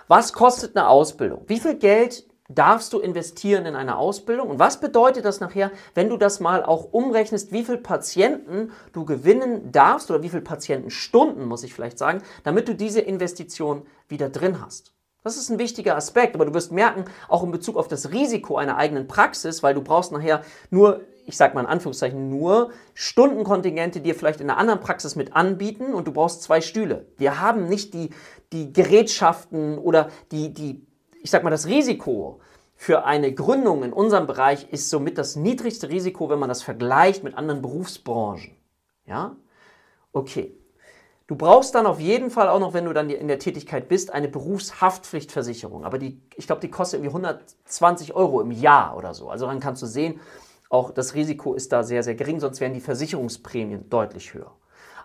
Was 0.08 0.32
kostet 0.32 0.76
eine 0.76 0.88
Ausbildung? 0.88 1.44
Wie 1.46 1.60
viel 1.60 1.76
Geld 1.76 2.29
darfst 2.54 2.92
du 2.92 2.98
investieren 2.98 3.64
in 3.66 3.76
eine 3.76 3.96
Ausbildung. 3.96 4.48
Und 4.48 4.58
was 4.58 4.80
bedeutet 4.80 5.24
das 5.24 5.40
nachher, 5.40 5.70
wenn 5.94 6.08
du 6.08 6.16
das 6.16 6.40
mal 6.40 6.64
auch 6.64 6.92
umrechnest, 6.92 7.52
wie 7.52 7.64
viele 7.64 7.78
Patienten 7.78 8.72
du 8.92 9.04
gewinnen 9.04 9.72
darfst 9.72 10.10
oder 10.10 10.22
wie 10.22 10.28
viele 10.28 10.42
Patientenstunden, 10.42 11.46
muss 11.46 11.62
ich 11.62 11.72
vielleicht 11.72 11.98
sagen, 11.98 12.22
damit 12.44 12.68
du 12.68 12.74
diese 12.74 13.00
Investition 13.00 13.82
wieder 14.08 14.28
drin 14.28 14.60
hast. 14.60 14.92
Das 15.22 15.36
ist 15.36 15.50
ein 15.50 15.58
wichtiger 15.58 15.96
Aspekt, 15.96 16.34
aber 16.34 16.46
du 16.46 16.54
wirst 16.54 16.72
merken, 16.72 17.04
auch 17.28 17.42
in 17.42 17.50
Bezug 17.50 17.76
auf 17.76 17.88
das 17.88 18.10
Risiko 18.10 18.56
einer 18.56 18.78
eigenen 18.78 19.06
Praxis, 19.06 19.62
weil 19.62 19.74
du 19.74 19.82
brauchst 19.82 20.12
nachher 20.12 20.42
nur, 20.70 21.02
ich 21.26 21.36
sage 21.36 21.54
mal 21.54 21.60
in 21.60 21.66
Anführungszeichen, 21.66 22.30
nur 22.30 22.70
Stundenkontingente, 22.94 24.00
die 24.00 24.08
dir 24.08 24.14
vielleicht 24.14 24.40
in 24.40 24.48
einer 24.48 24.58
anderen 24.58 24.80
Praxis 24.80 25.16
mit 25.16 25.36
anbieten 25.36 25.92
und 25.92 26.08
du 26.08 26.12
brauchst 26.12 26.42
zwei 26.42 26.62
Stühle. 26.62 27.06
Wir 27.18 27.38
haben 27.38 27.68
nicht 27.68 27.92
die, 27.92 28.10
die 28.52 28.72
Gerätschaften 28.72 29.76
oder 29.76 30.08
die, 30.32 30.54
die 30.54 30.86
ich 31.22 31.30
sag 31.30 31.44
mal, 31.44 31.50
das 31.50 31.66
Risiko 31.66 32.40
für 32.76 33.04
eine 33.04 33.34
Gründung 33.34 33.82
in 33.82 33.92
unserem 33.92 34.26
Bereich 34.26 34.72
ist 34.72 34.88
somit 34.88 35.18
das 35.18 35.36
niedrigste 35.36 35.90
Risiko, 35.90 36.30
wenn 36.30 36.38
man 36.38 36.48
das 36.48 36.62
vergleicht 36.62 37.22
mit 37.22 37.36
anderen 37.36 37.60
Berufsbranchen. 37.60 38.56
Ja? 39.06 39.36
Okay. 40.12 40.56
Du 41.26 41.36
brauchst 41.36 41.76
dann 41.76 41.86
auf 41.86 42.00
jeden 42.00 42.30
Fall 42.30 42.48
auch 42.48 42.58
noch, 42.58 42.72
wenn 42.72 42.86
du 42.86 42.92
dann 42.92 43.08
in 43.08 43.28
der 43.28 43.38
Tätigkeit 43.38 43.88
bist, 43.88 44.12
eine 44.12 44.28
Berufshaftpflichtversicherung. 44.28 45.84
Aber 45.84 45.98
die, 45.98 46.20
ich 46.34 46.46
glaube, 46.46 46.60
die 46.60 46.70
kostet 46.70 46.98
irgendwie 46.98 47.14
120 47.14 48.14
Euro 48.14 48.40
im 48.40 48.50
Jahr 48.50 48.96
oder 48.96 49.14
so. 49.14 49.28
Also 49.28 49.46
dann 49.46 49.60
kannst 49.60 49.80
du 49.82 49.86
sehen, 49.86 50.18
auch 50.70 50.90
das 50.90 51.14
Risiko 51.14 51.54
ist 51.54 51.72
da 51.72 51.84
sehr, 51.84 52.02
sehr 52.02 52.14
gering, 52.14 52.40
sonst 52.40 52.60
wären 52.60 52.72
die 52.72 52.80
Versicherungsprämien 52.80 53.90
deutlich 53.90 54.34
höher. 54.34 54.50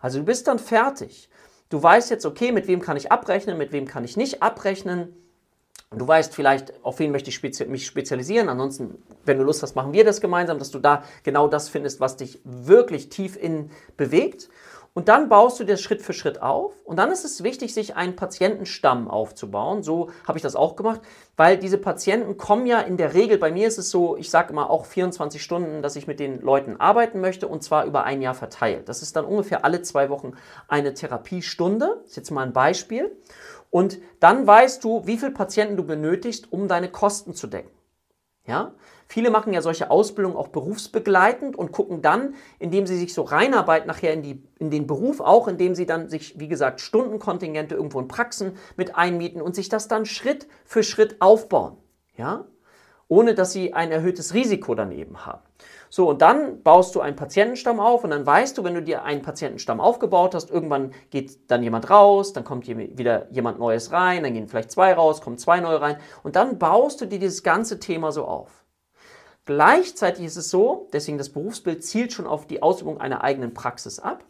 Also 0.01 0.19
du 0.19 0.25
bist 0.25 0.47
dann 0.47 0.59
fertig. 0.59 1.29
Du 1.69 1.83
weißt 1.83 2.09
jetzt, 2.09 2.25
okay, 2.25 2.51
mit 2.51 2.67
wem 2.67 2.79
kann 2.79 2.97
ich 2.97 3.11
abrechnen, 3.11 3.57
mit 3.57 3.71
wem 3.71 3.85
kann 3.85 4.03
ich 4.03 4.17
nicht 4.17 4.41
abrechnen. 4.41 5.13
Du 5.91 6.07
weißt 6.07 6.33
vielleicht, 6.33 6.73
auf 6.83 6.99
wen 6.99 7.11
möchte 7.11 7.29
ich 7.29 7.35
spezi 7.35 7.65
mich 7.65 7.85
spezialisieren. 7.85 8.49
Ansonsten, 8.49 9.03
wenn 9.23 9.37
du 9.37 9.43
Lust 9.43 9.63
hast, 9.63 9.75
machen 9.75 9.93
wir 9.93 10.03
das 10.03 10.19
gemeinsam, 10.19 10.59
dass 10.59 10.71
du 10.71 10.79
da 10.79 11.03
genau 11.23 11.47
das 11.47 11.69
findest, 11.69 11.99
was 11.99 12.17
dich 12.17 12.39
wirklich 12.43 13.09
tief 13.09 13.37
in 13.37 13.71
bewegt. 13.95 14.49
Und 14.97 15.09
dann 15.09 15.27
baust 15.27 15.59
du 15.59 15.65
das 15.65 15.81
Schritt 15.81 16.01
für 16.01 16.13
Schritt 16.13 16.41
auf. 16.41 16.73
Und 16.85 16.97
dann 16.97 17.11
ist 17.11 17.25
es 17.25 17.43
wichtig, 17.43 17.73
sich 17.73 17.97
einen 17.97 18.15
Patientenstamm 18.15 19.09
aufzubauen. 19.09 19.83
So 19.83 20.09
habe 20.25 20.37
ich 20.37 20.41
das 20.41 20.55
auch 20.55 20.77
gemacht, 20.77 21.01
weil 21.35 21.57
diese 21.57 21.77
Patienten 21.77 22.37
kommen 22.37 22.65
ja 22.65 22.79
in 22.79 22.95
der 22.95 23.13
Regel, 23.13 23.37
bei 23.37 23.51
mir 23.51 23.67
ist 23.67 23.77
es 23.77 23.89
so, 23.89 24.15
ich 24.15 24.29
sage 24.29 24.53
immer 24.53 24.69
auch 24.69 24.85
24 24.85 25.43
Stunden, 25.43 25.81
dass 25.81 25.97
ich 25.97 26.07
mit 26.07 26.21
den 26.21 26.41
Leuten 26.41 26.79
arbeiten 26.79 27.19
möchte 27.19 27.49
und 27.49 27.61
zwar 27.61 27.83
über 27.85 28.05
ein 28.05 28.21
Jahr 28.21 28.35
verteilt. 28.35 28.87
Das 28.87 29.01
ist 29.01 29.17
dann 29.17 29.25
ungefähr 29.25 29.65
alle 29.65 29.81
zwei 29.81 30.09
Wochen 30.09 30.31
eine 30.69 30.93
Therapiestunde. 30.93 31.99
Das 32.03 32.11
ist 32.11 32.15
jetzt 32.15 32.31
mal 32.31 32.43
ein 32.43 32.53
Beispiel. 32.53 33.11
Und 33.75 33.99
dann 34.21 34.47
weißt 34.47 34.85
du, 34.85 35.05
wie 35.05 35.17
viele 35.17 35.33
Patienten 35.33 35.75
du 35.75 35.83
benötigst, 35.83 36.49
um 36.49 36.69
deine 36.69 36.89
Kosten 36.89 37.33
zu 37.33 37.45
decken. 37.45 37.71
Ja? 38.45 38.73
Viele 39.09 39.29
machen 39.29 39.51
ja 39.51 39.61
solche 39.61 39.91
Ausbildungen 39.91 40.37
auch 40.37 40.47
berufsbegleitend 40.47 41.57
und 41.57 41.73
gucken 41.73 42.01
dann, 42.01 42.35
indem 42.57 42.87
sie 42.87 42.97
sich 42.97 43.13
so 43.13 43.23
reinarbeiten, 43.23 43.85
nachher 43.85 44.13
in, 44.13 44.23
die, 44.23 44.41
in 44.59 44.71
den 44.71 44.87
Beruf, 44.87 45.19
auch 45.19 45.49
indem 45.49 45.75
sie 45.75 45.85
dann 45.85 46.07
sich, 46.07 46.39
wie 46.39 46.47
gesagt, 46.47 46.79
Stundenkontingente 46.79 47.75
irgendwo 47.75 47.99
in 47.99 48.07
Praxen 48.07 48.55
mit 48.77 48.95
einmieten 48.95 49.41
und 49.41 49.55
sich 49.55 49.67
das 49.67 49.89
dann 49.89 50.05
Schritt 50.05 50.47
für 50.63 50.81
Schritt 50.81 51.17
aufbauen. 51.19 51.75
Ja? 52.15 52.45
Ohne 53.07 53.35
dass 53.35 53.51
sie 53.51 53.73
ein 53.73 53.91
erhöhtes 53.91 54.33
Risiko 54.33 54.73
daneben 54.73 55.25
haben. 55.25 55.41
So, 55.89 56.09
und 56.09 56.21
dann 56.21 56.63
baust 56.63 56.95
du 56.95 57.01
einen 57.01 57.15
Patientenstamm 57.15 57.79
auf 57.79 58.03
und 58.03 58.09
dann 58.09 58.25
weißt 58.25 58.57
du, 58.57 58.63
wenn 58.63 58.73
du 58.73 58.81
dir 58.81 59.03
einen 59.03 59.21
Patientenstamm 59.21 59.79
aufgebaut 59.79 60.35
hast, 60.35 60.49
irgendwann 60.49 60.91
geht 61.09 61.49
dann 61.49 61.63
jemand 61.63 61.89
raus, 61.89 62.33
dann 62.33 62.43
kommt 62.43 62.67
wieder 62.67 63.27
jemand 63.31 63.59
Neues 63.59 63.91
rein, 63.91 64.23
dann 64.23 64.33
gehen 64.33 64.47
vielleicht 64.47 64.71
zwei 64.71 64.93
raus, 64.93 65.21
kommen 65.21 65.37
zwei 65.37 65.59
neue 65.59 65.79
rein 65.79 65.97
und 66.23 66.35
dann 66.35 66.57
baust 66.57 66.99
du 67.01 67.05
dir 67.05 67.19
dieses 67.19 67.43
ganze 67.43 67.79
Thema 67.79 68.11
so 68.11 68.25
auf. 68.25 68.65
Gleichzeitig 69.45 70.25
ist 70.25 70.37
es 70.37 70.49
so, 70.49 70.89
deswegen 70.91 71.19
das 71.19 71.29
Berufsbild 71.29 71.83
zielt 71.83 72.11
schon 72.11 72.25
auf 72.25 72.47
die 72.47 72.63
Ausübung 72.63 72.99
einer 72.99 73.23
eigenen 73.23 73.53
Praxis 73.53 73.99
ab, 73.99 74.23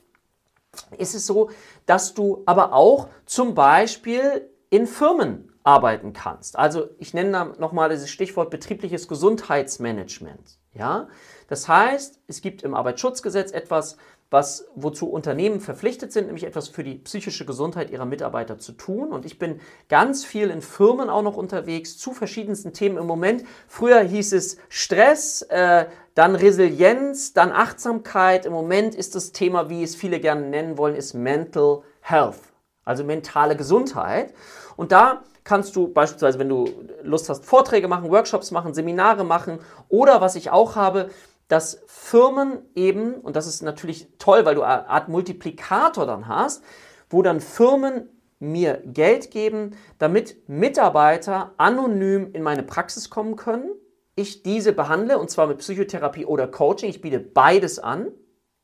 ist 0.97 1.15
es 1.15 1.25
so, 1.25 1.49
dass 1.85 2.13
du 2.13 2.43
aber 2.45 2.73
auch 2.73 3.07
zum 3.25 3.55
Beispiel 3.55 4.49
in 4.69 4.88
Firmen 4.88 5.54
arbeiten 5.65 6.13
kannst. 6.13 6.58
Also 6.58 6.89
ich 6.99 7.13
nenne 7.13 7.32
da 7.32 7.45
nochmal 7.58 7.89
dieses 7.89 8.12
Stichwort 8.12 8.51
betriebliches 8.51 9.08
Gesundheitsmanagement. 9.08 10.60
Ja? 10.73 11.08
Das 11.47 11.67
heißt, 11.67 12.21
es 12.28 12.41
gibt 12.41 12.62
im 12.62 12.75
Arbeitsschutzgesetz 12.75 13.51
etwas, 13.51 13.97
was, 14.30 14.67
wozu 14.75 15.10
Unternehmen 15.10 15.60
verpflichtet 15.60 16.12
sind, 16.12 16.25
nämlich 16.25 16.43
etwas 16.43 16.67
für 16.67 16.84
die 16.84 16.95
psychische 16.95 17.45
Gesundheit 17.45 17.89
ihrer 17.89 18.06
Mitarbeiter 18.06 18.60
zu 18.60 18.73
tun. 18.73 19.12
Und 19.12 19.25
ich 19.25 19.39
bin 19.39 19.60
ganz 19.89 20.23
viel 20.23 20.51
in 20.51 20.62
Firmen 20.62 21.10
auch 21.10 21.23
noch 21.23 21.36
unterwegs 21.38 21.97
zu 21.97 22.13
verschiedensten 22.13 22.73
Themen 22.73 22.97
im 22.97 23.08
Moment. 23.08 23.43
Früher 23.67 24.01
hieß 24.01 24.34
es 24.34 24.58
Stress, 24.69 25.41
äh, 25.43 25.86
dann 26.13 26.36
Resilienz, 26.36 27.34
dann 27.34 27.51
Achtsamkeit. 27.51 28.45
Im 28.45 28.54
Moment 28.54 28.93
ist 28.93 29.15
das 29.15 29.32
Thema, 29.32 29.69
wie 29.69 29.84
es 29.84 29.95
viele 29.95 30.19
gerne 30.19 30.47
nennen 30.47 30.78
wollen, 30.78 30.95
ist 30.95 31.13
Mental 31.13 31.82
Health, 32.01 32.39
also 32.84 33.04
mentale 33.04 33.56
Gesundheit. 33.56 34.34
Und 34.75 34.91
da 34.91 35.23
kannst 35.45 35.75
du 35.77 35.88
beispielsweise, 35.88 36.39
wenn 36.39 36.49
du 36.49 36.67
Lust 37.03 37.29
hast, 37.29 37.45
Vorträge 37.45 37.88
machen, 37.88 38.12
Workshops 38.12 38.51
machen, 38.51 38.73
Seminare 38.73 39.23
machen 39.23 39.60
oder 39.88 40.19
was 40.19 40.36
ich 40.36 40.49
auch 40.49 40.75
habe, 40.75 41.10
dass 41.47 41.84
Firmen 41.86 42.60
eben, 42.73 43.13
und 43.15 43.36
das 43.36 43.47
ist 43.47 43.62
natürlich 43.62 44.08
toll, 44.17 44.45
weil 44.45 44.55
du 44.55 44.63
eine 44.63 44.89
Art 44.89 45.08
Multiplikator 45.08 46.05
dann 46.05 46.27
hast, 46.27 46.63
wo 47.10 47.21
dann 47.21 47.39
Firmen 47.39 48.10
mir 48.39 48.81
Geld 48.86 49.31
geben, 49.31 49.75
damit 49.99 50.49
Mitarbeiter 50.49 51.53
anonym 51.58 52.31
in 52.34 52.43
meine 52.43 52.63
Praxis 52.63 53.10
kommen 53.10 53.36
können. 53.36 53.69
Ich 54.15 54.43
diese 54.43 54.73
behandle 54.73 55.19
und 55.19 55.29
zwar 55.29 55.47
mit 55.47 55.60
Psychotherapie 55.60 56.25
oder 56.25 56.47
Coaching. 56.47 56.89
Ich 56.89 57.01
biete 57.01 57.19
beides 57.19 57.79
an. 57.79 58.08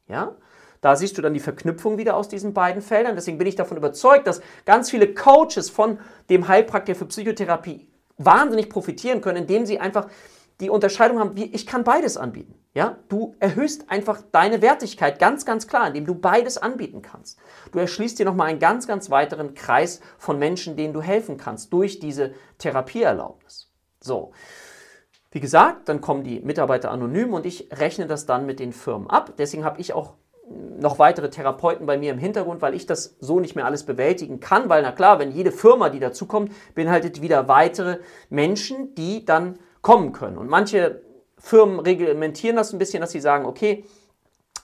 Ja? 0.08 0.36
Da 0.82 0.96
siehst 0.96 1.18
du 1.18 1.22
dann 1.22 1.34
die 1.34 1.40
Verknüpfung 1.40 1.98
wieder 1.98 2.18
aus 2.18 2.28
diesen 2.28 2.54
beiden 2.54 2.82
Feldern. 2.82 3.16
Deswegen 3.16 3.38
bin 3.38 3.48
ich 3.48 3.56
davon 3.56 3.78
überzeugt, 3.78 4.28
dass 4.28 4.42
ganz 4.66 4.90
viele 4.90 5.14
Coaches 5.14 5.70
von 5.70 6.00
dem 6.30 6.48
Heilpraktiker 6.48 6.98
für 6.98 7.06
Psychotherapie 7.06 7.88
wahnsinnig 8.18 8.70
profitieren 8.70 9.22
können, 9.22 9.38
indem 9.38 9.66
sie 9.66 9.80
einfach 9.80 10.08
die 10.60 10.70
Unterscheidung 10.70 11.20
haben, 11.20 11.36
wie 11.36 11.46
ich 11.46 11.66
kann 11.66 11.84
beides 11.84 12.18
anbieten. 12.18 12.56
Ja, 12.74 12.98
du 13.10 13.36
erhöhst 13.40 13.90
einfach 13.90 14.22
deine 14.32 14.62
Wertigkeit 14.62 15.20
ganz, 15.20 15.46
ganz 15.46 15.68
klar, 15.68 15.88
indem 15.88 16.06
du 16.06 16.16
beides 16.16 16.58
anbieten 16.58 17.02
kannst. 17.02 17.38
Du 17.72 17.80
erschließt 17.80 18.18
dir 18.18 18.26
nochmal 18.26 18.48
einen 18.48 18.60
ganz, 18.60 18.88
ganz 18.88 19.10
weiteren 19.10 19.56
Kreis 19.56 20.00
von 20.18 20.40
Menschen, 20.40 20.78
denen 20.78 20.94
du 20.94 21.02
helfen 21.02 21.38
kannst 21.38 21.74
durch 21.74 22.00
diese 22.00 22.34
Therapieerlaubnis. 22.60 23.72
So. 24.00 24.32
Wie 25.32 25.40
gesagt, 25.40 25.90
dann 25.90 26.02
kommen 26.02 26.24
die 26.24 26.42
Mitarbeiter 26.42 26.92
anonym 26.92 27.34
und 27.34 27.46
ich 27.46 27.70
rechne 27.72 28.06
das 28.06 28.26
dann 28.26 28.46
mit 28.46 28.60
den 28.60 28.74
Firmen 28.74 29.10
ab. 29.10 29.34
Deswegen 29.38 29.66
habe 29.66 29.80
ich 29.80 29.94
auch 29.94 30.16
noch 30.80 31.00
weitere 31.00 31.30
Therapeuten 31.30 31.86
bei 31.86 31.98
mir 31.98 32.12
im 32.12 32.18
Hintergrund, 32.18 32.62
weil 32.62 32.74
ich 32.74 32.86
das 32.86 33.16
so 33.20 33.40
nicht 33.40 33.56
mehr 33.56 33.66
alles 33.66 33.86
bewältigen 33.86 34.40
kann, 34.40 34.70
weil 34.70 34.82
na 34.82 34.92
klar, 34.92 35.20
wenn 35.20 35.32
jede 35.32 35.52
Firma, 35.52 35.90
die 35.90 36.00
dazukommt, 36.00 36.52
beinhaltet 36.76 37.22
wieder 37.22 37.48
weitere 37.48 38.00
Menschen, 38.30 38.96
die 38.96 39.26
dann 39.26 39.60
kommen 39.82 40.12
können. 40.12 40.38
Und 40.38 40.50
manche 40.50 41.02
Firmen 41.38 41.80
reglementieren 41.80 42.56
das 42.56 42.74
ein 42.74 42.80
bisschen, 42.80 43.02
dass 43.02 43.12
sie 43.12 43.20
sagen, 43.20 43.46
okay, 43.46 43.84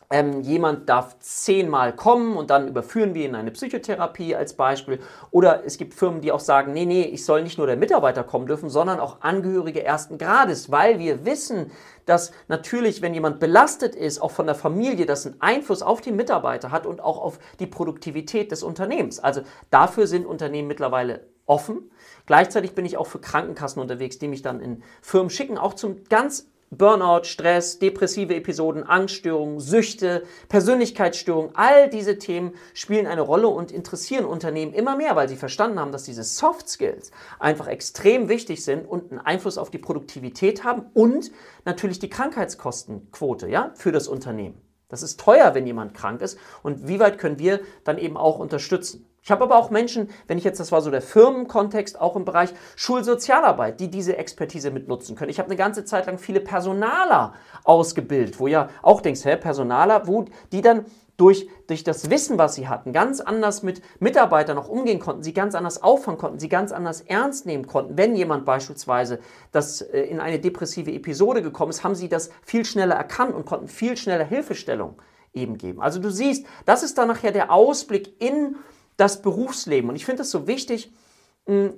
ähm, 0.10 0.42
jemand 0.42 0.88
darf 0.88 1.20
zehnmal 1.20 1.94
kommen 1.94 2.38
und 2.38 2.50
dann 2.50 2.68
überführen 2.68 3.14
wir 3.14 3.24
ihn 3.24 3.32
in 3.32 3.36
eine 3.36 3.52
Psychotherapie 3.52 4.36
als 4.36 4.54
Beispiel. 4.54 5.00
Oder 5.32 5.66
es 5.66 5.78
gibt 5.78 5.94
Firmen, 5.94 6.22
die 6.22 6.32
auch 6.32 6.40
sagen, 6.40 6.72
nee, 6.72 6.86
nee, 6.86 7.04
ich 7.04 7.26
soll 7.26 7.44
nicht 7.44 7.58
nur 7.58 7.68
der 7.68 7.76
Mitarbeiter 7.76 8.24
kommen 8.24 8.48
dürfen, 8.48 8.70
sondern 8.70 9.00
auch 9.00 9.22
Angehörige 9.22 9.84
ersten 9.84 10.18
Grades, 10.18 10.72
weil 10.72 11.00
wir 11.00 11.26
wissen, 11.26 11.72
dass 12.06 12.32
natürlich, 12.48 13.02
wenn 13.02 13.14
jemand 13.14 13.42
belastet 13.42 13.96
ist, 13.96 14.22
auch 14.22 14.32
von 14.32 14.46
der 14.46 14.56
Familie, 14.56 15.06
das 15.06 15.26
einen 15.26 15.42
Einfluss 15.42 15.82
auf 15.82 16.00
die 16.00 16.14
Mitarbeiter 16.14 16.72
hat 16.72 16.86
und 16.86 17.02
auch 17.02 17.18
auf 17.18 17.40
die 17.60 17.68
Produktivität 17.68 18.52
des 18.52 18.64
Unternehmens. 18.64 19.20
Also 19.20 19.42
dafür 19.72 20.08
sind 20.08 20.26
Unternehmen 20.26 20.70
mittlerweile 20.70 21.28
offen. 21.46 21.92
Gleichzeitig 22.26 22.76
bin 22.76 22.86
ich 22.86 22.98
auch 22.98 23.08
für 23.08 23.20
Krankenkassen 23.20 23.82
unterwegs, 23.82 24.20
die 24.20 24.30
mich 24.30 24.42
dann 24.42 24.62
in 24.62 24.84
Firmen 25.02 25.30
schicken, 25.30 25.58
auch 25.58 25.74
zum 25.74 26.04
ganz 26.06 26.50
Burnout, 26.70 27.24
Stress, 27.24 27.80
depressive 27.80 28.36
Episoden, 28.36 28.84
Angststörungen, 28.84 29.62
Süchte, 29.62 30.24
Persönlichkeitsstörungen, 30.50 31.52
all 31.56 31.90
diese 31.90 32.18
Themen 32.18 32.54
spielen 32.74 33.08
eine 33.08 33.22
Rolle 33.22 33.48
und 33.48 33.72
interessieren 33.72 34.26
Unternehmen 34.26 34.74
immer 34.74 34.98
mehr, 34.98 35.16
weil 35.16 35.30
sie 35.30 35.38
verstanden 35.38 35.80
haben, 35.80 35.94
dass 35.94 36.04
diese 36.04 36.24
Soft 36.24 36.68
Skills 36.68 37.12
einfach 37.40 37.68
extrem 37.68 38.28
wichtig 38.28 38.66
sind 38.66 38.86
und 38.86 39.12
einen 39.12 39.22
Einfluss 39.22 39.58
auf 39.58 39.72
die 39.72 39.78
Produktivität 39.78 40.66
haben 40.66 40.88
und 40.94 41.32
natürlich 41.64 42.00
die 42.00 42.10
Krankheitskostenquote 42.10 43.48
ja, 43.48 43.72
für 43.76 43.94
das 43.94 44.10
Unternehmen. 44.10 44.62
Das 44.90 45.04
ist 45.04 45.20
teuer, 45.20 45.56
wenn 45.56 45.68
jemand 45.68 45.94
krank 45.94 46.22
ist 46.22 46.38
und 46.64 46.88
wie 46.88 47.00
weit 47.00 47.18
können 47.18 47.40
wir 47.40 47.62
dann 47.86 47.98
eben 47.98 48.18
auch 48.18 48.40
unterstützen. 48.40 49.06
Ich 49.28 49.32
habe 49.32 49.44
aber 49.44 49.58
auch 49.58 49.72
Menschen, 49.72 50.10
wenn 50.28 50.38
ich 50.38 50.46
jetzt, 50.46 50.58
das 50.62 50.72
war 50.72 50.80
so 50.80 50.90
der 50.90 51.02
Firmenkontext, 51.02 52.00
auch 52.00 52.16
im 52.16 52.24
Bereich 52.24 52.54
Schulsozialarbeit, 52.78 53.82
die 53.82 53.90
diese 53.90 54.16
Expertise 54.16 54.72
mitnutzen 54.72 55.18
können. 55.18 55.30
Ich 55.30 55.38
habe 55.38 55.50
eine 55.50 55.58
ganze 55.58 55.84
Zeit 55.84 56.06
lang 56.06 56.18
viele 56.18 56.40
Personaler 56.40 57.34
ausgebildet, 57.66 58.40
wo 58.40 58.48
ja 58.48 58.70
auch 58.82 59.02
denkst, 59.02 59.26
hä, 59.26 59.36
Personaler, 59.36 60.08
wo 60.08 60.24
die 60.54 60.62
dann 60.62 60.86
durch, 61.18 61.50
durch 61.68 61.84
das 61.84 62.10
Wissen, 62.10 62.38
was 62.38 62.56
sie 62.56 62.70
hatten, 62.70 62.94
ganz 62.94 63.20
anders 63.20 63.64
mit 63.64 63.82
Mitarbeitern 64.00 64.56
noch 64.56 64.70
umgehen 64.70 65.00
konnten, 65.00 65.24
sie 65.24 65.34
ganz 65.34 65.56
anders 65.56 65.84
auffangen 65.84 66.18
konnten, 66.18 66.40
sie 66.40 66.48
ganz 66.48 66.72
anders 66.72 67.02
ernst 67.02 67.46
nehmen 67.46 67.68
konnten. 67.68 67.98
Wenn 67.98 68.16
jemand 68.16 68.46
beispielsweise 68.46 69.20
das 69.52 69.82
äh, 69.82 70.04
in 70.04 70.22
eine 70.22 70.40
depressive 70.40 70.94
Episode 70.94 71.42
gekommen 71.42 71.72
ist, 71.72 71.84
haben 71.84 71.96
sie 71.96 72.08
das 72.08 72.30
viel 72.44 72.64
schneller 72.64 72.96
erkannt 72.96 73.36
und 73.36 73.46
konnten 73.46 73.68
viel 73.68 73.98
schneller 73.98 74.24
Hilfestellung 74.24 75.02
eben 75.34 75.58
geben. 75.58 75.82
Also 75.82 76.00
du 76.00 76.12
siehst, 76.12 76.46
das 76.66 76.82
ist 76.82 76.98
dann 76.98 77.10
nachher 77.10 77.34
der 77.34 77.52
Ausblick 77.52 78.22
in 78.22 78.56
das 78.98 79.22
Berufsleben. 79.22 79.90
Und 79.90 79.96
ich 79.96 80.06
finde 80.06 80.24
es 80.24 80.32
so 80.32 80.48
wichtig, 80.48 80.92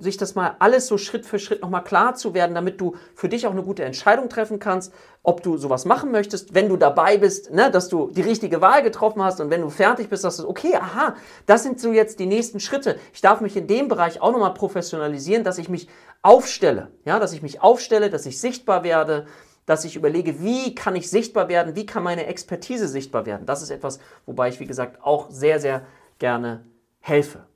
sich 0.00 0.16
das 0.16 0.34
mal 0.34 0.56
alles 0.58 0.88
so 0.88 0.98
Schritt 0.98 1.24
für 1.24 1.38
Schritt 1.38 1.62
nochmal 1.62 1.84
klar 1.84 2.16
zu 2.16 2.34
werden, 2.34 2.56
damit 2.56 2.80
du 2.80 2.96
für 3.14 3.28
dich 3.28 3.46
auch 3.46 3.52
eine 3.52 3.62
gute 3.62 3.84
Entscheidung 3.84 4.28
treffen 4.28 4.58
kannst, 4.58 4.92
ob 5.22 5.44
du 5.44 5.58
sowas 5.58 5.84
machen 5.84 6.10
möchtest, 6.10 6.54
wenn 6.54 6.68
du 6.68 6.76
dabei 6.76 7.18
bist, 7.18 7.52
ne, 7.52 7.70
dass 7.70 7.88
du 7.88 8.10
die 8.10 8.22
richtige 8.22 8.60
Wahl 8.60 8.82
getroffen 8.82 9.22
hast 9.22 9.40
und 9.40 9.48
wenn 9.50 9.60
du 9.60 9.70
fertig 9.70 10.08
bist, 10.08 10.24
dass 10.24 10.38
du, 10.38 10.48
okay, 10.48 10.74
aha, 10.74 11.14
das 11.46 11.62
sind 11.62 11.78
so 11.78 11.92
jetzt 11.92 12.18
die 12.18 12.26
nächsten 12.26 12.58
Schritte. 12.58 12.98
Ich 13.14 13.20
darf 13.20 13.40
mich 13.40 13.56
in 13.56 13.68
dem 13.68 13.86
Bereich 13.86 14.20
auch 14.20 14.32
nochmal 14.32 14.54
professionalisieren, 14.54 15.44
dass 15.44 15.58
ich 15.58 15.68
mich 15.68 15.86
aufstelle, 16.20 16.90
ja, 17.04 17.20
dass 17.20 17.32
ich 17.32 17.42
mich 17.42 17.62
aufstelle, 17.62 18.10
dass 18.10 18.26
ich 18.26 18.40
sichtbar 18.40 18.82
werde, 18.82 19.26
dass 19.66 19.84
ich 19.84 19.94
überlege, 19.94 20.42
wie 20.42 20.74
kann 20.74 20.96
ich 20.96 21.08
sichtbar 21.08 21.48
werden, 21.48 21.76
wie 21.76 21.86
kann 21.86 22.02
meine 22.02 22.26
Expertise 22.26 22.88
sichtbar 22.88 23.24
werden. 23.24 23.46
Das 23.46 23.62
ist 23.62 23.70
etwas, 23.70 24.00
wobei 24.26 24.48
ich, 24.48 24.58
wie 24.58 24.66
gesagt, 24.66 25.00
auch 25.04 25.30
sehr, 25.30 25.60
sehr 25.60 25.86
gerne 26.18 26.64
helfe. 27.00 27.46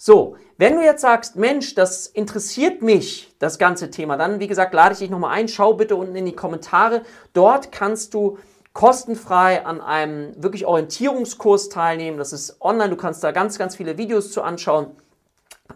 So, 0.00 0.36
wenn 0.58 0.76
du 0.76 0.82
jetzt 0.82 1.02
sagst, 1.02 1.34
Mensch, 1.36 1.74
das 1.74 2.06
interessiert 2.06 2.82
mich, 2.82 3.34
das 3.40 3.58
ganze 3.58 3.90
Thema, 3.90 4.16
dann, 4.16 4.38
wie 4.38 4.46
gesagt, 4.46 4.72
lade 4.72 4.92
ich 4.92 5.00
dich 5.00 5.10
nochmal 5.10 5.32
ein, 5.32 5.48
schau 5.48 5.74
bitte 5.74 5.96
unten 5.96 6.14
in 6.14 6.26
die 6.26 6.36
Kommentare. 6.36 7.02
Dort 7.32 7.72
kannst 7.72 8.14
du 8.14 8.38
kostenfrei 8.74 9.66
an 9.66 9.80
einem 9.80 10.40
wirklich 10.40 10.66
Orientierungskurs 10.66 11.68
teilnehmen. 11.68 12.16
Das 12.16 12.32
ist 12.32 12.60
online, 12.60 12.90
du 12.90 12.96
kannst 12.96 13.24
da 13.24 13.32
ganz, 13.32 13.58
ganz 13.58 13.74
viele 13.74 13.98
Videos 13.98 14.30
zu 14.30 14.42
anschauen. 14.42 14.92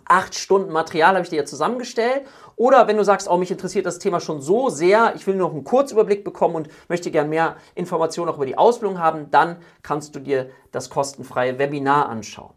acht 0.05 0.37
Stunden 0.37 0.73
Material 0.73 1.15
habe 1.15 1.25
ich 1.25 1.31
dir 1.31 1.41
ja 1.41 1.45
zusammengestellt. 1.45 2.23
Oder 2.55 2.87
wenn 2.87 2.97
du 2.97 3.05
sagst, 3.05 3.29
oh, 3.29 3.39
mich 3.39 3.51
interessiert 3.51 3.87
das 3.87 3.99
Thema 3.99 4.21
schon 4.21 4.41
so 4.41 4.69
sehr, 4.69 5.15
ich 5.17 5.27
will 5.27 5.35
nur 5.35 5.49
noch 5.49 5.55
einen 5.55 5.65
Kurzüberblick 5.65 6.23
bekommen 6.23 6.55
und 6.55 6.69
möchte 6.89 7.11
gern 7.11 7.29
mehr 7.29 7.57
Informationen 7.75 8.31
auch 8.31 8.37
über 8.37 8.47
die 8.47 8.59
Ausbildung 8.59 9.01
haben, 9.01 9.33
dann 9.33 9.57
kannst 9.83 10.15
du 10.15 10.21
dir 10.21 10.51
das 10.71 10.91
kostenfreie 10.91 11.59
Webinar 11.59 12.09
anschauen. 12.09 12.55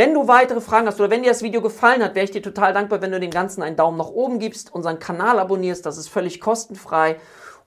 Wenn 0.00 0.14
du 0.14 0.28
weitere 0.28 0.62
Fragen 0.62 0.86
hast 0.86 0.98
oder 0.98 1.10
wenn 1.10 1.22
dir 1.22 1.28
das 1.28 1.42
Video 1.42 1.60
gefallen 1.60 2.02
hat, 2.02 2.14
wäre 2.14 2.24
ich 2.24 2.30
dir 2.30 2.40
total 2.40 2.72
dankbar, 2.72 3.02
wenn 3.02 3.12
du 3.12 3.20
dem 3.20 3.30
Ganzen 3.30 3.62
einen 3.62 3.76
Daumen 3.76 3.98
nach 3.98 4.08
oben 4.08 4.38
gibst, 4.38 4.74
unseren 4.74 4.98
Kanal 4.98 5.38
abonnierst, 5.38 5.84
das 5.84 5.98
ist 5.98 6.08
völlig 6.08 6.40
kostenfrei. 6.40 7.16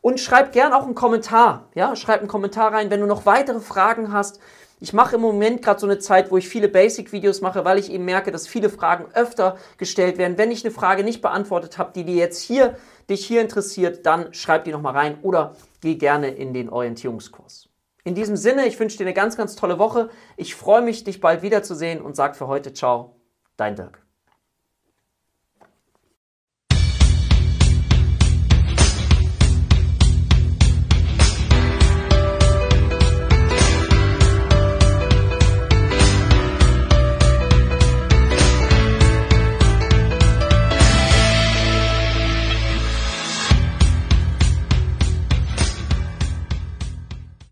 Und 0.02 0.19
schreib 0.19 0.52
gern 0.52 0.74
auch 0.74 0.82
einen 0.86 0.96
Kommentar. 0.96 1.67
Ja, 1.76 1.96
schreib 1.96 2.22
einen 2.22 2.28
Kommentar 2.28 2.74
rein, 2.74 2.89
wenn 2.89 3.02
du 3.02 3.06
noch 3.06 3.28
weitere 3.28 3.60
Fragen 3.60 4.12
hast. 4.12 4.39
Ich 4.80 4.93
mache 4.93 5.17
im 5.17 5.22
Moment 5.22 5.62
gerade 5.62 5.80
so 5.80 5.86
eine 5.86 6.00
Zeit, 6.00 6.32
wo 6.32 6.38
ich 6.38 6.50
viele 6.50 6.69
Basic-Videos 6.69 7.41
mache, 7.41 7.65
weil 7.65 7.78
ich 7.78 7.91
eben 7.91 8.04
merke, 8.04 8.32
dass 8.32 8.48
viele 8.48 8.72
Fragen 8.72 9.06
öfter 9.13 9.58
gestellt 9.78 10.17
werden. 10.17 10.39
Wenn 10.39 10.50
ich 10.50 10.65
eine 10.65 10.74
Frage 10.74 11.04
nicht 11.04 11.22
beantwortet 11.22 11.78
habe, 11.78 11.91
die 11.93 12.04
dir 12.04 12.15
jetzt 12.15 12.41
hier, 12.41 12.76
dich 13.12 13.24
hier 13.28 13.41
interessiert, 13.41 14.08
dann 14.08 14.34
schreib 14.34 14.63
die 14.63 14.72
nochmal 14.72 14.93
rein 14.93 15.19
oder 15.22 15.56
geh 15.82 15.93
gerne 15.93 16.30
in 16.30 16.56
den 16.56 16.72
Orientierungskurs. 16.72 17.69
In 18.04 18.16
diesem 18.16 18.36
Sinne, 18.36 18.68
ich 18.68 18.80
wünsche 18.80 18.98
dir 18.98 19.06
eine 19.06 19.13
ganz, 19.13 19.38
ganz 19.38 19.56
tolle 19.56 19.80
Woche. 19.80 20.10
Ich 20.36 20.56
freue 20.56 20.82
mich, 20.82 21.04
dich 21.04 21.22
bald 21.22 21.42
wiederzusehen 21.42 22.02
und 22.02 22.16
sage 22.16 22.34
für 22.36 22.48
heute 22.48 22.74
Ciao, 22.74 23.16
dein 23.56 23.76
Dirk. 23.76 24.03